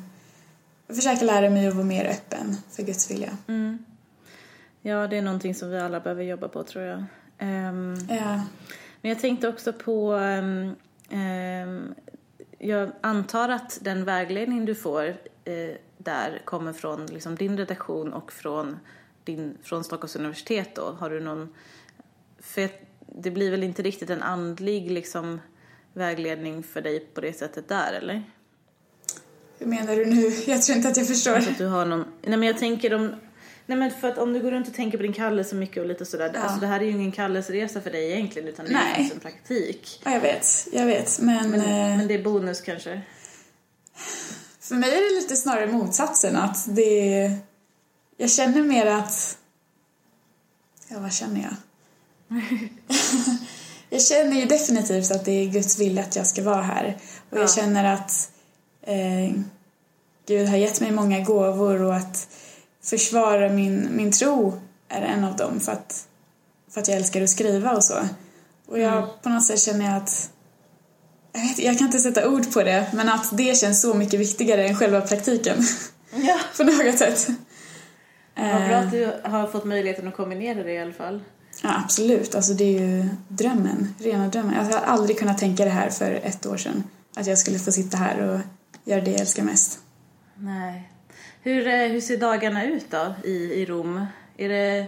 Jag 0.87 0.97
försöker 0.97 1.27
lära 1.27 1.51
mig 1.51 1.67
att 1.67 1.75
vara 1.75 1.87
mer 1.87 2.05
öppen 2.05 2.57
för 2.71 2.83
Guds 2.83 3.11
vilja. 3.11 3.31
Mm. 3.49 3.79
Ja, 4.83 5.07
det 5.07 5.17
är 5.17 5.23
någonting 5.23 5.55
som 5.55 5.71
vi 5.71 5.81
alla 5.81 6.01
behöver 6.01 6.23
jobba 6.23 6.49
på 6.49 6.63
tror 6.63 6.85
jag. 6.85 7.05
Um, 7.43 8.07
ja. 8.09 8.43
Men 9.03 9.09
jag 9.09 9.19
tänkte 9.19 9.49
också 9.49 9.73
på 9.73 10.13
um, 10.13 10.75
jag 12.63 12.93
antar 13.01 13.49
att 13.49 13.79
den 13.83 14.05
vägledning 14.05 14.65
du 14.65 14.75
får 14.75 15.07
eh, 15.45 15.77
där 15.99 16.43
kommer 16.45 16.73
från 16.73 17.07
liksom, 17.07 17.35
din 17.35 17.57
redaktion 17.57 18.13
och 18.13 18.33
från, 18.33 18.79
din, 19.25 19.59
från 19.63 19.85
Stockholms 19.85 20.17
universitet 20.17 20.75
då. 20.75 20.97
Har 20.99 21.11
du 21.11 21.21
någon... 21.21 21.55
För 22.39 22.69
det 23.07 23.31
blir 23.31 23.51
väl 23.51 23.63
inte 23.63 23.83
riktigt 23.83 24.11
en 24.11 24.23
andlig 24.23 24.91
liksom, 24.91 25.41
vägledning 25.93 26.63
för 26.63 26.81
dig 26.81 27.01
på 27.01 27.21
det 27.21 27.33
sättet 27.33 27.69
där, 27.69 27.93
eller? 27.93 28.23
Hur 29.59 29.67
menar 29.67 29.97
du 29.97 30.07
nu? 30.07 30.31
Jag 30.47 30.63
tror 30.63 30.77
inte 30.77 30.89
att 30.89 30.97
jag 30.97 31.09
förstår. 31.09 31.35
Alltså 31.35 31.51
att 31.51 31.59
du 31.59 31.67
har 31.67 31.87
någon... 31.87 32.05
Nej, 32.23 32.39
men 32.39 32.43
jag 32.43 32.59
tänker 32.59 32.95
om 32.95 33.15
Nej 33.71 33.79
men 33.79 33.91
för 33.91 34.09
att 34.09 34.19
om 34.19 34.33
du 34.33 34.41
går 34.41 34.51
runt 34.51 34.69
och 34.69 34.75
tänker 34.75 34.99
på 34.99 35.03
din 35.03 35.13
kallelse 35.13 35.55
mycket 35.55 35.83
och 35.83 35.87
lite 35.87 36.07
sådär. 36.07 36.31
Ja. 36.35 36.41
Alltså 36.41 36.61
det 36.61 36.67
här 36.67 36.81
är 36.81 36.85
ju 36.85 36.91
ingen 36.91 37.13
kallelseresa 37.13 37.81
för 37.81 37.91
dig 37.91 38.13
egentligen 38.13 38.49
utan 38.49 38.67
det 38.67 38.73
är 38.73 39.03
ju 39.03 39.11
en 39.15 39.21
praktik. 39.21 40.01
Ja 40.05 40.13
jag 40.13 40.21
vet, 40.21 40.69
jag 40.73 40.87
vet 40.87 41.19
men... 41.21 41.51
Men, 41.51 41.61
eh, 41.61 41.99
men 41.99 42.09
det 42.09 42.15
är 42.15 42.23
bonus 42.23 42.61
kanske? 42.61 43.01
För 44.61 44.75
mig 44.75 44.91
är 44.91 45.15
det 45.15 45.21
lite 45.21 45.37
snarare 45.37 45.67
motsatsen 45.67 46.37
att 46.37 46.77
det... 46.77 47.33
Jag 48.17 48.31
känner 48.31 48.63
mer 48.63 48.87
att... 48.87 49.39
Ja 50.89 50.99
vad 50.99 51.13
känner 51.13 51.41
jag? 51.41 51.55
jag 53.91 54.03
känner 54.03 54.41
ju 54.41 54.47
definitivt 54.47 55.11
att 55.11 55.25
det 55.25 55.33
är 55.33 55.47
Guds 55.47 55.79
vilja 55.79 56.03
att 56.03 56.17
jag 56.17 56.27
ska 56.27 56.43
vara 56.43 56.63
här. 56.63 56.99
Och 57.31 57.37
ja. 57.37 57.41
jag 57.41 57.51
känner 57.51 57.95
att 57.95 58.31
eh, 58.83 59.33
Gud 60.27 60.49
har 60.49 60.57
gett 60.57 60.81
mig 60.81 60.91
många 60.91 61.21
gåvor 61.21 61.83
och 61.83 61.97
att 61.97 62.29
försvara 62.83 63.49
min, 63.49 63.89
min 63.97 64.13
tro 64.13 64.61
är 64.89 65.03
en 65.03 65.25
av 65.25 65.37
dem 65.37 65.61
för 65.61 65.73
att, 65.73 66.07
för 66.71 66.81
att 66.81 66.89
jag 66.89 66.97
älskar 66.97 67.23
att 67.23 67.31
skriva 67.31 67.73
och 67.73 67.85
så. 67.85 67.95
Och 68.67 68.79
jag 68.79 68.97
mm. 68.97 69.09
på 69.23 69.29
något 69.29 69.47
sätt 69.47 69.61
känner 69.61 69.87
jag 69.87 69.97
att 69.97 70.31
jag, 71.33 71.41
vet, 71.41 71.59
jag 71.59 71.79
kan 71.79 71.87
inte 71.87 71.99
sätta 71.99 72.29
ord 72.29 72.53
på 72.53 72.63
det 72.63 72.87
men 72.95 73.09
att 73.09 73.37
det 73.37 73.59
känns 73.59 73.83
så 73.83 73.95
mycket 73.95 74.21
viktigare 74.21 74.69
än 74.69 74.77
själva 74.77 75.01
praktiken. 75.01 75.57
Ja. 76.15 76.39
på 76.57 76.63
något 76.63 76.99
sätt. 76.99 77.29
Vad 78.37 78.69
bra 78.69 78.77
att 78.77 78.91
du 78.91 79.13
har 79.25 79.47
fått 79.47 79.65
möjligheten 79.65 80.09
att 80.09 80.17
kombinera 80.17 80.63
det 80.63 80.73
i 80.73 80.79
alla 80.79 80.93
fall. 80.93 81.23
Ja, 81.63 81.71
absolut. 81.85 82.35
Alltså 82.35 82.55
det 82.55 82.65
är 82.65 82.81
ju 82.81 83.09
drömmen. 83.29 83.95
Rena 83.99 84.29
drömmen. 84.29 84.55
Alltså, 84.55 84.73
jag 84.73 84.81
hade 84.81 84.93
aldrig 84.93 85.19
kunnat 85.19 85.39
tänka 85.39 85.65
det 85.65 85.71
här 85.71 85.91
för 85.91 86.21
ett 86.23 86.47
år 86.47 86.57
sedan. 86.57 86.85
Att 87.17 87.27
jag 87.27 87.39
skulle 87.39 87.59
få 87.59 87.73
sitta 87.73 87.97
här 87.97 88.21
och 88.21 88.41
göra 88.85 89.01
det 89.01 89.11
jag 89.11 89.21
älskar 89.21 89.43
mest. 89.43 89.79
Nej. 90.35 90.91
Hur, 91.43 91.67
eh, 91.67 91.89
hur 91.89 92.01
ser 92.01 92.17
dagarna 92.17 92.65
ut 92.65 92.91
då 92.91 93.15
i, 93.25 93.33
i 93.33 93.67
Rom? 93.67 94.07
Är 94.37 94.49
det 94.49 94.87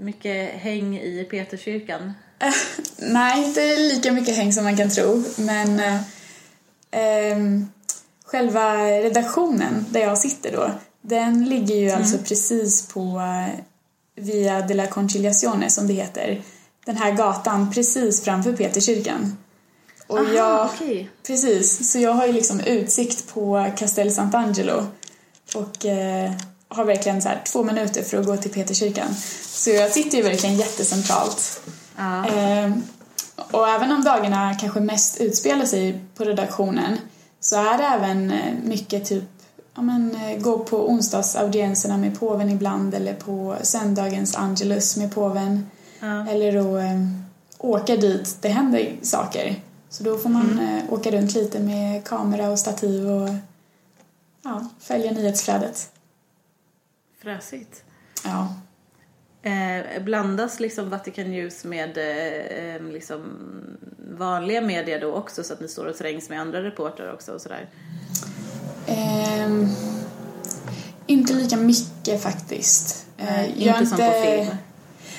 mycket 0.00 0.50
häng 0.50 0.98
i 0.98 1.26
Peterskyrkan? 1.30 2.12
Nej, 2.96 3.44
inte 3.44 3.76
lika 3.76 4.12
mycket 4.12 4.36
häng 4.36 4.52
som 4.52 4.64
man 4.64 4.76
kan 4.76 4.90
tro, 4.90 5.24
men 5.36 5.80
eh, 5.80 6.00
ehm, 6.90 7.68
själva 8.24 8.76
redaktionen 8.90 9.86
där 9.90 10.00
jag 10.00 10.18
sitter 10.18 10.52
då, 10.52 10.70
den 11.00 11.44
ligger 11.44 11.74
ju 11.74 11.90
alltså 11.90 12.18
precis 12.18 12.88
på 12.88 13.00
eh, 13.00 13.64
Via 14.20 14.60
de 14.60 14.74
la 14.74 14.86
Conciliazione 14.86 15.70
som 15.70 15.86
det 15.86 15.92
heter. 15.92 16.42
Den 16.84 16.96
här 16.96 17.12
gatan 17.12 17.72
precis 17.72 18.24
framför 18.24 18.52
Peterskyrkan. 18.52 19.36
Och 20.06 20.18
Aha, 20.18 20.32
jag, 20.32 20.70
okej. 20.74 21.10
Precis, 21.26 21.92
så 21.92 21.98
jag 21.98 22.12
har 22.12 22.26
ju 22.26 22.32
liksom 22.32 22.60
utsikt 22.60 23.34
på 23.34 23.70
Castel 23.76 24.08
Sant'Angelo 24.08 24.86
och 25.54 25.86
eh, 25.86 26.32
har 26.68 26.84
verkligen 26.84 27.22
så 27.22 27.28
här 27.28 27.42
två 27.52 27.62
minuter 27.64 28.02
för 28.02 28.16
att 28.20 28.26
gå 28.26 28.36
till 28.36 28.50
Peterskyrkan. 28.50 29.14
Så 29.42 29.70
jag 29.70 29.90
sitter 29.92 30.16
ju 30.18 30.24
verkligen 30.24 30.56
jättecentralt. 30.56 31.60
Ja. 31.96 32.26
Eh, 32.26 32.72
och 33.50 33.68
även 33.68 33.92
om 33.92 34.04
dagarna 34.04 34.54
kanske 34.54 34.80
mest 34.80 35.20
utspelar 35.20 35.64
sig 35.64 36.00
på 36.16 36.24
redaktionen 36.24 36.98
så 37.40 37.56
är 37.56 37.78
det 37.78 37.84
även 37.84 38.30
eh, 38.30 38.54
mycket 38.64 39.04
typ 39.04 39.24
ja, 39.74 39.82
men, 39.82 40.14
eh, 40.16 40.38
gå 40.38 40.58
på 40.58 40.90
onsdagsaudienserna 40.90 41.96
med 41.96 42.20
påven 42.20 42.50
ibland 42.50 42.94
eller 42.94 43.14
på 43.14 43.56
söndagens 43.62 44.36
Angelus 44.36 44.96
med 44.96 45.14
påven. 45.14 45.66
Ja. 46.00 46.28
Eller 46.28 46.56
att 46.56 46.82
eh, 46.84 47.00
åka 47.58 47.96
dit 47.96 48.36
det 48.40 48.48
händer 48.48 48.92
saker. 49.02 49.56
Så 49.90 50.02
då 50.02 50.18
får 50.18 50.28
man 50.28 50.50
Mm. 50.52 50.78
eh, 50.78 50.92
åka 50.92 51.10
runt 51.10 51.34
lite 51.34 51.58
med 51.58 52.04
kamera 52.04 52.50
och 52.50 52.58
stativ 52.58 53.08
och 53.10 53.28
ja, 54.48 54.68
följa 54.80 55.12
nyhetsflödet. 55.12 55.92
Fräsigt. 57.22 57.84
Ja. 58.24 58.54
Eh, 59.42 60.02
blandas 60.02 60.60
liksom 60.60 60.90
Vatikan 60.90 61.30
News 61.30 61.64
med 61.64 61.98
eh, 61.98 62.74
eh, 62.74 62.82
liksom 62.82 63.20
vanliga 64.18 64.60
medier 64.60 65.00
då 65.00 65.14
också 65.14 65.44
så 65.44 65.52
att 65.52 65.60
ni 65.60 65.68
står 65.68 65.86
och 65.86 65.96
trängs 65.96 66.28
med 66.28 66.40
andra 66.40 66.62
reportrar 66.62 67.12
också 67.12 67.32
och 67.32 67.40
sådär? 67.40 67.68
Ehm, 68.86 69.68
inte 71.06 71.32
lika 71.32 71.56
mycket 71.56 72.22
faktiskt. 72.22 73.06
Eh, 73.16 73.24
Nej, 73.26 73.54
jag 73.56 73.76
är 73.76 73.80
inte 73.80 73.96
som 73.96 73.98
på 73.98 74.22
film. 74.24 74.56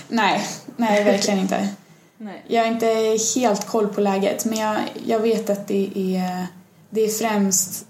Nej, 0.07 0.47
nej 0.75 1.03
verkligen 1.03 1.39
inte. 1.39 1.69
Nej. 2.17 2.43
Jag 2.47 2.61
har 2.61 2.71
inte 2.71 3.17
helt 3.35 3.67
koll 3.67 3.87
på 3.87 4.01
läget 4.01 4.45
men 4.45 4.59
jag, 4.59 4.77
jag 5.05 5.19
vet 5.19 5.49
att 5.49 5.67
det 5.67 5.91
är, 5.95 6.47
det 6.89 7.01
är 7.01 7.09
främst 7.09 7.85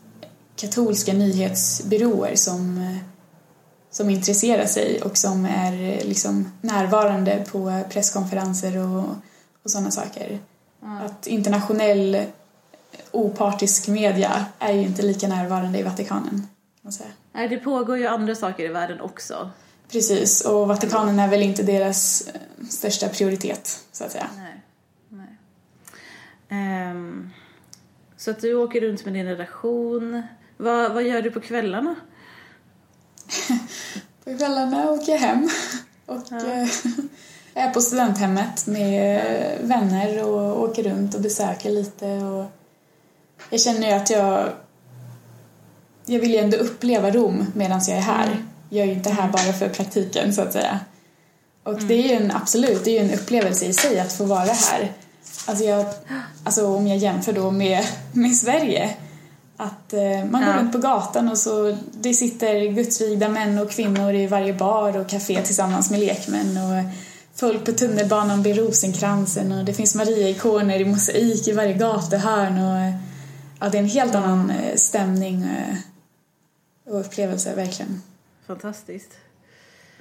katolska 0.60 1.13
nyhetsbyråer 1.13 2.36
som, 2.36 2.78
eh, 2.78 2.98
som 3.89 4.10
intresserar 4.10 4.65
sig 4.65 5.02
och 5.02 5.17
som 5.17 5.45
är 5.45 5.74
eh, 5.74 6.06
liksom 6.06 6.52
närvarande 6.62 7.45
på 7.52 7.84
presskonferenser 7.89 8.78
och, 8.78 9.04
och 9.63 9.72
sådana 9.72 9.91
saker. 9.91 10.39
Att 10.82 11.28
internationell 11.28 12.15
eh, 12.15 12.24
opartisk 13.12 13.88
media 13.88 14.45
är 14.60 14.74
ju 14.74 14.82
inte 14.82 15.02
lika 15.02 15.28
närvarande 15.28 15.80
i 15.80 15.84
Vatikanen. 15.84 16.48
Nej, 17.32 17.50
det 17.50 17.58
pågår 17.58 17.98
ju 17.98 18.08
andra 18.08 18.36
saker 18.36 18.63
i 18.63 18.67
världen 18.67 19.02
också. 19.02 19.50
Precis, 19.91 20.41
och 20.41 20.67
Vatikanen 20.67 21.19
är 21.19 21.28
väl 21.28 21.41
inte 21.41 21.63
deras 21.63 22.30
största 22.69 23.10
prioritet 23.10 23.80
så 23.91 24.04
att 24.04 24.12
säga. 24.12 24.28
Nej. 24.38 24.62
Nej. 25.10 25.38
Ehm, 26.50 27.30
så 28.17 28.32
att 28.32 28.41
du 28.41 28.56
åker 28.56 28.82
runt 28.82 29.06
med 29.06 29.13
din 29.13 29.26
redaktion. 29.26 30.24
Vad, 30.62 30.93
vad 30.93 31.04
gör 31.04 31.22
du 31.22 31.32
på 31.32 31.39
kvällarna? 31.39 31.95
På 34.24 34.38
kvällarna 34.38 34.91
åker 34.91 35.12
jag 35.12 35.19
hem 35.19 35.50
och 36.06 36.32
eh, 36.32 36.67
är 37.54 37.69
på 37.69 37.82
studenthemmet 37.82 38.67
med 38.67 39.17
eh, 39.17 39.67
vänner 39.67 40.24
och 40.24 40.63
åker 40.63 40.84
runt 40.84 41.15
och 41.15 41.22
besöker 41.22 41.69
lite. 41.69 42.06
Och 42.06 42.45
jag 43.50 43.62
känner 43.62 43.88
ju 43.88 43.93
att 43.93 44.10
jag... 44.10 44.50
Jag 46.06 46.19
vill 46.19 46.32
ju 46.32 46.38
ändå 46.38 46.58
uppleva 46.58 47.12
Rom 47.12 47.45
medan 47.56 47.82
jag 47.88 47.98
är 47.98 48.02
här. 48.02 48.45
Jag 48.69 48.82
är 48.82 48.88
ju 48.88 48.93
inte 48.93 49.10
här 49.10 49.30
bara 49.30 49.54
för 49.54 49.69
praktiken, 49.69 50.34
så 50.34 50.41
att 50.41 50.54
säga. 50.54 50.80
Och 51.63 51.82
det 51.82 51.93
är 51.93 52.08
ju 52.08 52.13
en, 52.13 52.32
absolut, 52.32 52.84
det 52.84 52.98
är 52.98 53.04
en 53.04 53.19
upplevelse 53.19 53.65
i 53.65 53.74
sig 53.74 54.00
att 54.00 54.13
få 54.13 54.24
vara 54.24 54.54
här. 54.54 54.91
Alltså, 55.45 55.63
jag, 55.63 55.86
alltså 56.43 56.67
om 56.67 56.88
jag 56.88 56.98
jämför 56.98 57.34
då 57.34 57.52
med, 57.52 57.86
med 58.12 58.36
Sverige. 58.36 58.95
Att 59.62 59.93
eh, 59.93 60.26
man 60.30 60.41
går 60.41 60.52
Ja. 60.52 60.58
runt 60.60 60.72
på 60.72 60.78
gatan 60.78 61.30
och 61.30 61.38
så 61.38 61.78
det 61.91 62.13
sitter 62.13 62.72
gudsvigda 62.72 63.30
män 63.30 63.58
och 63.60 63.72
kvinnor 63.72 64.13
i 64.13 64.28
varje 64.28 64.54
bar 64.54 64.98
och 64.98 65.10
café 65.10 65.41
tillsammans 65.41 65.91
med 65.91 66.00
lekmän 66.00 66.58
och 66.58 66.93
folk 67.36 67.65
på 67.65 67.72
tunnelbanan 67.72 68.41
blir 68.41 68.54
rosenkransen 68.54 69.52
och 69.52 69.65
det 69.65 69.74
finns 69.74 69.95
Maria-ikoner 69.95 70.80
i 70.80 70.86
mosaik 70.86 71.48
i 71.48 71.52
varje 71.54 71.74
gatuhörn 71.74 72.54
och 72.58 73.00
ja, 73.60 73.69
det 73.69 73.78
är 73.78 73.82
en 73.82 73.89
helt 73.89 74.15
annan 74.15 74.50
eh, 74.52 74.76
stämning 74.76 75.43
eh, 75.43 75.76
och 76.93 77.00
upplevelse, 77.00 77.56
verkligen. 77.56 78.02
Fantastiskt. 78.48 79.12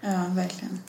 Ja, 0.00 0.24
verkligen. 0.30 0.80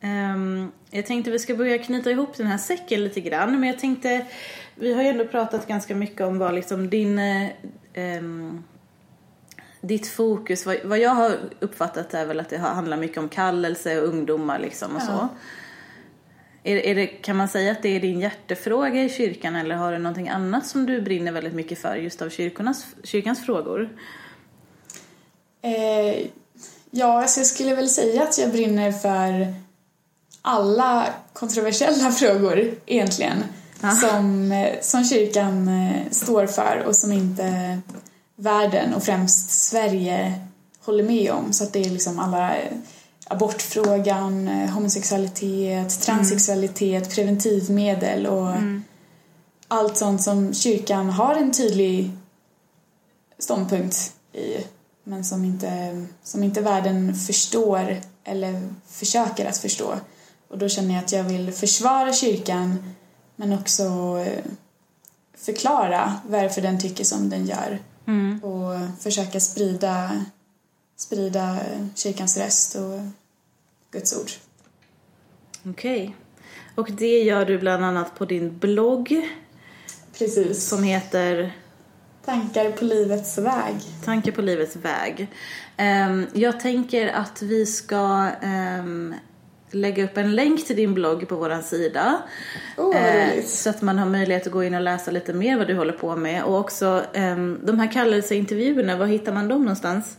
Ehm, 0.00 0.70
jag 0.90 1.06
tänkte 1.06 1.30
vi 1.30 1.38
ska 1.38 1.54
börja 1.54 1.78
knyta 1.78 2.10
ihop 2.10 2.36
den 2.36 2.46
här 2.46 2.58
säcken 2.58 3.04
lite 3.04 3.20
grann. 3.20 3.60
Men 3.60 3.68
jag 3.68 3.78
tänkte, 3.78 4.26
vi 4.74 4.94
har 4.94 5.02
ju 5.02 5.08
ändå 5.08 5.24
pratat 5.24 5.68
ganska 5.68 5.94
mycket 5.94 6.20
om 6.20 6.38
vad 6.38 6.54
liksom 6.54 6.90
din... 6.90 7.20
ehm, 7.98 8.64
ditt 9.80 10.06
fokus, 10.06 10.66
vad, 10.66 10.76
vad 10.84 10.98
jag 10.98 11.10
har 11.10 11.38
uppfattat 11.60 12.14
är 12.14 12.26
väl 12.26 12.40
att 12.40 12.48
det 12.50 12.58
handlar 12.58 12.96
mycket 12.96 13.18
om 13.18 13.28
kallelse 13.28 14.00
och 14.00 14.08
ungdomar 14.08 14.58
liksom 14.58 14.96
och 14.96 15.02
Ja. 15.02 15.06
så. 15.06 15.28
Är, 16.62 16.76
är 16.76 16.94
det, 16.94 17.06
kan 17.06 17.36
man 17.36 17.48
säga 17.48 17.72
att 17.72 17.82
det 17.82 17.96
är 17.96 18.00
din 18.00 18.20
hjärtefråga 18.20 19.04
i 19.04 19.08
kyrkan 19.08 19.56
eller 19.56 19.74
har 19.74 19.92
du 19.92 19.98
någonting 19.98 20.28
annat 20.28 20.66
som 20.66 20.86
du 20.86 21.00
brinner 21.02 21.32
väldigt 21.32 21.54
mycket 21.54 21.78
för 21.78 21.96
just 21.96 22.22
av 22.22 22.28
kyrkornas, 22.30 22.86
kyrkans 23.04 23.46
frågor? 23.46 23.88
Eh, 25.62 26.26
ja, 26.90 27.22
alltså 27.22 27.40
jag 27.40 27.46
skulle 27.46 27.74
väl 27.74 27.88
säga 27.88 28.22
att 28.22 28.38
jag 28.38 28.50
brinner 28.50 28.92
för 28.92 29.54
alla 30.42 31.06
kontroversiella 31.32 32.10
frågor 32.20 32.74
egentligen 32.86 33.44
Ja. 33.80 33.90
som, 33.90 34.52
eh, 34.52 34.80
som 34.80 35.04
kyrkan 35.04 35.68
eh, 35.68 36.10
står 36.10 36.46
för 36.46 36.84
och 36.86 36.96
som 36.96 37.12
inte 37.12 37.78
världen 38.36 38.94
och 38.94 39.02
främst 39.02 39.50
Sverige 39.50 40.40
håller 40.80 41.04
med 41.04 41.30
om. 41.32 41.52
Så 41.52 41.64
att 41.64 41.72
det 41.72 41.80
är 41.80 41.90
liksom 41.90 42.18
alla 42.18 42.56
eh, 42.56 42.72
abortfrågan, 43.28 44.48
homosexualitet, 44.48 46.00
transsexualitet, 46.00 47.14
preventivmedel 47.14 48.26
och 48.26 48.50
allt 49.68 49.96
sånt 49.96 50.22
som 50.22 50.54
kyrkan 50.54 51.10
har 51.10 51.34
en 51.34 51.52
tydlig 51.52 52.10
ståndpunkt 53.38 54.12
i 54.32 54.64
men 55.04 55.24
som 55.24 55.44
inte, 55.44 56.02
som 56.22 56.42
inte 56.42 56.60
världen 56.60 57.14
förstår 57.14 58.00
eller 58.24 58.62
försöker 58.88 59.46
att 59.46 59.56
förstå. 59.58 59.94
Och 60.48 60.58
då 60.58 60.68
känner 60.68 60.94
jag 60.94 61.04
att 61.04 61.12
jag 61.12 61.24
vill 61.24 61.52
försvara 61.52 62.12
kyrkan 62.12 62.94
men 63.40 63.52
också 63.52 63.82
eh, 64.26 64.44
förklara 65.36 66.14
varför 66.28 66.62
den 66.62 66.80
tycker 66.80 67.04
som 67.04 67.30
den 67.30 67.46
gör 67.46 67.78
och 68.42 69.00
försöka 69.00 69.40
sprida, 69.40 70.24
sprida 70.96 71.58
kyrkans 71.94 72.36
röst 72.36 72.74
och 72.74 73.00
Guds 73.90 74.16
ord. 74.16 74.30
Okej. 75.70 76.16
Och 76.74 76.90
det 76.92 77.22
gör 77.22 77.44
du 77.44 77.58
bland 77.58 77.84
annat 77.84 78.18
på 78.18 78.24
din 78.24 78.58
blogg 78.58 79.28
Precis. 80.18 80.68
som 80.68 80.82
heter 80.82 81.52
Tankar 82.24 82.72
på 82.72 82.84
livets 82.84 83.38
väg. 83.38 83.74
Tankar 84.04 84.32
på 84.32 84.42
livets 84.42 84.76
väg. 84.76 85.28
Ehm, 85.76 86.26
jag 86.34 86.60
tänker 86.60 87.08
att 87.08 87.42
vi 87.42 87.66
ska 87.66 88.30
ehm, 88.42 89.14
lägga 89.70 90.04
upp 90.04 90.16
en 90.16 90.34
länk 90.34 90.66
till 90.66 90.76
din 90.76 90.94
blogg 90.94 91.28
på 91.28 91.36
vår 91.36 91.62
sida. 91.62 92.22
Oh, 92.76 92.96
Eh, 92.96 93.44
så 93.44 93.70
att 93.70 93.82
man 93.82 93.98
har 93.98 94.06
möjlighet 94.06 94.46
att 94.46 94.52
gå 94.52 94.64
in 94.64 94.74
och 94.74 94.80
läsa 94.80 95.10
lite 95.10 95.32
mer 95.32 95.58
vad 95.58 95.66
du 95.66 95.74
håller 95.74 95.92
på 95.92 96.16
med. 96.16 96.44
Och 96.44 96.58
också 96.58 97.04
ehm, 97.14 97.60
de 97.64 97.78
här 97.78 97.92
kallelseintervjuerna, 97.92 98.96
var 98.96 99.06
hittar 99.06 99.32
man 99.32 99.48
dem 99.48 99.60
någonstans? 99.60 100.16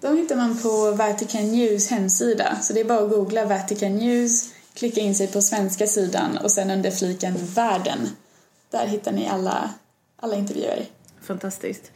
De 0.00 0.16
hittar 0.16 0.36
man 0.36 0.58
på 0.58 0.92
Vatican 0.92 1.52
News 1.52 1.90
hemsida. 1.90 2.56
Så 2.60 2.72
det 2.72 2.80
är 2.80 2.84
bara 2.84 3.00
att 3.00 3.10
googla 3.10 3.44
Vatican 3.44 3.96
News, 3.96 4.52
klicka 4.74 5.00
in 5.00 5.14
sig 5.14 5.26
på 5.26 5.42
svenska 5.42 5.86
sidan 5.86 6.38
och 6.38 6.50
sen 6.50 6.70
under 6.70 6.90
fliken 6.90 7.34
Världen. 7.54 8.08
Där 8.70 8.86
hittar 8.86 9.12
ni 9.12 9.28
alla, 9.28 9.70
alla 10.16 10.36
intervjuer. 10.36 10.84
Fantastiskt. 11.22 11.92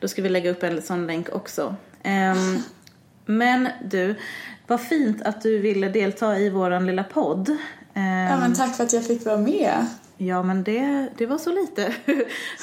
Då 0.00 0.08
ska 0.08 0.22
vi 0.22 0.28
lägga 0.28 0.50
upp 0.50 0.62
en 0.62 0.82
sån 0.82 1.06
länk 1.06 1.28
också. 1.34 1.76
Ehm, 2.02 2.62
men 3.26 3.68
du, 3.84 4.14
vad 4.68 4.80
fint 4.80 5.22
att 5.22 5.42
du 5.42 5.58
ville 5.58 5.88
delta 5.88 6.38
i 6.38 6.50
våran 6.50 6.86
lilla 6.86 7.04
podd. 7.04 7.56
Ja, 7.94 8.36
men 8.40 8.54
tack 8.54 8.76
för 8.76 8.84
att 8.84 8.92
jag 8.92 9.06
fick 9.06 9.24
vara 9.26 9.36
med. 9.36 9.86
Ja, 10.16 10.42
men 10.42 10.64
det, 10.64 11.08
det 11.16 11.26
var 11.26 11.38
så 11.38 11.52
lite, 11.52 11.94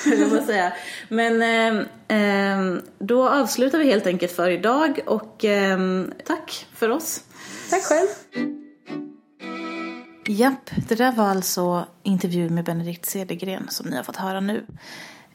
jag 0.05 0.29
får 0.29 0.45
säga. 0.45 0.73
Men 1.09 1.41
eh, 1.41 2.17
eh, 2.17 2.77
då 2.99 3.29
avslutar 3.29 3.79
vi 3.79 3.85
helt 3.85 4.07
enkelt 4.07 4.31
för 4.31 4.49
idag 4.49 4.99
och 5.05 5.45
eh, 5.45 5.79
tack 6.25 6.67
för 6.73 6.89
oss. 6.89 7.23
Tack 7.69 7.83
själv. 7.83 8.07
Japp, 10.27 10.69
det 10.87 10.95
där 10.95 11.11
var 11.11 11.25
alltså 11.25 11.85
intervjun 12.03 12.55
med 12.55 12.65
Benedikt 12.65 13.05
Cedergren 13.05 13.67
som 13.69 13.89
ni 13.89 13.95
har 13.95 14.03
fått 14.03 14.15
höra 14.15 14.39
nu. 14.39 14.65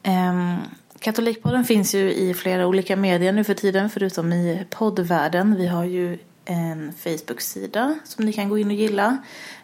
Um, 0.06 0.56
Katolikpodden 0.98 1.64
finns 1.64 1.94
ju 1.94 2.12
i 2.12 2.34
flera 2.34 2.66
olika 2.66 2.96
medier 2.96 3.32
nu 3.32 3.44
för 3.44 3.54
tiden 3.54 3.90
förutom 3.90 4.32
i 4.32 4.66
poddvärlden. 4.70 5.56
Vi 5.56 5.66
har 5.66 5.84
ju 5.84 6.18
en 6.50 6.92
Facebook-sida 6.92 7.98
som 8.04 8.24
ni 8.24 8.32
kan 8.32 8.48
gå 8.48 8.58
in 8.58 8.66
och 8.66 8.74
gilla. 8.74 9.18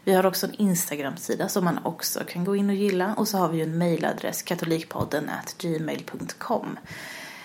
Vi 0.04 0.14
har 0.14 0.26
också 0.26 0.46
en 0.46 0.54
Instagram-sida 0.54 1.48
som 1.48 1.64
man 1.64 1.78
också 1.84 2.20
kan 2.28 2.44
gå 2.44 2.56
in 2.56 2.70
och 2.70 2.76
gilla. 2.76 3.14
Och 3.14 3.28
så 3.28 3.38
har 3.38 3.48
vi 3.48 3.56
ju 3.56 3.62
en 3.62 3.78
mejladress 3.78 4.42
katolikpodden 4.42 5.30
gmail.com. 5.58 6.78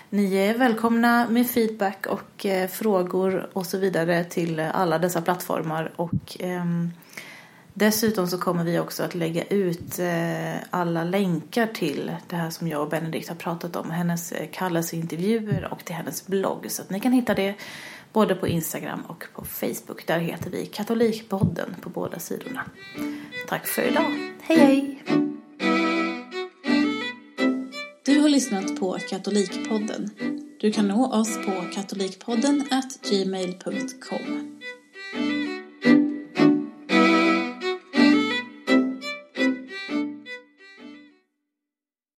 Ni 0.10 0.36
är 0.36 0.58
välkomna 0.58 1.28
med 1.30 1.50
feedback 1.50 2.06
och 2.06 2.46
eh, 2.46 2.68
frågor 2.68 3.50
och 3.54 3.66
så 3.66 3.78
vidare 3.78 4.24
till 4.24 4.60
alla 4.60 5.00
dessa 5.00 5.22
plattformar. 5.22 5.94
Och 5.96 6.42
eh, 6.42 6.66
dessutom 7.74 8.28
så 8.28 8.38
kommer 8.38 8.64
vi 8.64 8.80
också 8.80 9.04
att 9.04 9.16
lägga 9.16 9.44
ut 9.44 10.00
eh, 10.00 10.56
alla 10.70 11.04
länkar 11.04 11.68
till 11.68 12.12
det 12.28 12.36
här 12.36 12.50
som 12.50 12.68
jag 12.68 12.82
och 12.82 12.90
Benedikt 12.90 13.30
har 13.30 13.36
pratat 13.36 13.76
om. 13.76 13.92
Hennes 13.92 14.32
eh, 14.32 14.48
kallelseintervjuer 14.52 15.68
och 15.72 15.86
till 15.86 15.96
hennes 15.96 16.28
blogg. 16.28 16.66
Så 16.70 16.82
att 16.82 16.90
ni 16.90 17.00
kan 17.00 17.12
hitta 17.12 17.34
det 17.34 17.56
både 18.13 18.36
på 18.36 18.47
Instagram 18.47 19.02
och 19.08 19.28
på 19.34 19.45
Facebook. 19.45 20.08
Där 20.08 20.19
heter 20.19 20.50
vi 20.50 20.65
Katolikpodden 20.65 21.76
på 21.82 21.89
båda 21.89 22.19
sidorna. 22.19 22.63
Tack 23.47 23.67
för 23.67 23.82
idag. 23.82 24.34
Hej 24.41 24.58
hej! 24.58 25.04
Du 28.06 28.19
har 28.19 28.30
lyssnat 28.30 28.80
på 28.80 28.97
Katolikpodden. 29.10 30.10
Du 30.62 30.71
kan 30.71 30.88
nå 30.88 31.13
oss 31.13 31.38
på 31.45 31.52
katolikpodden 31.74 32.63
gmail.com. 33.10 34.61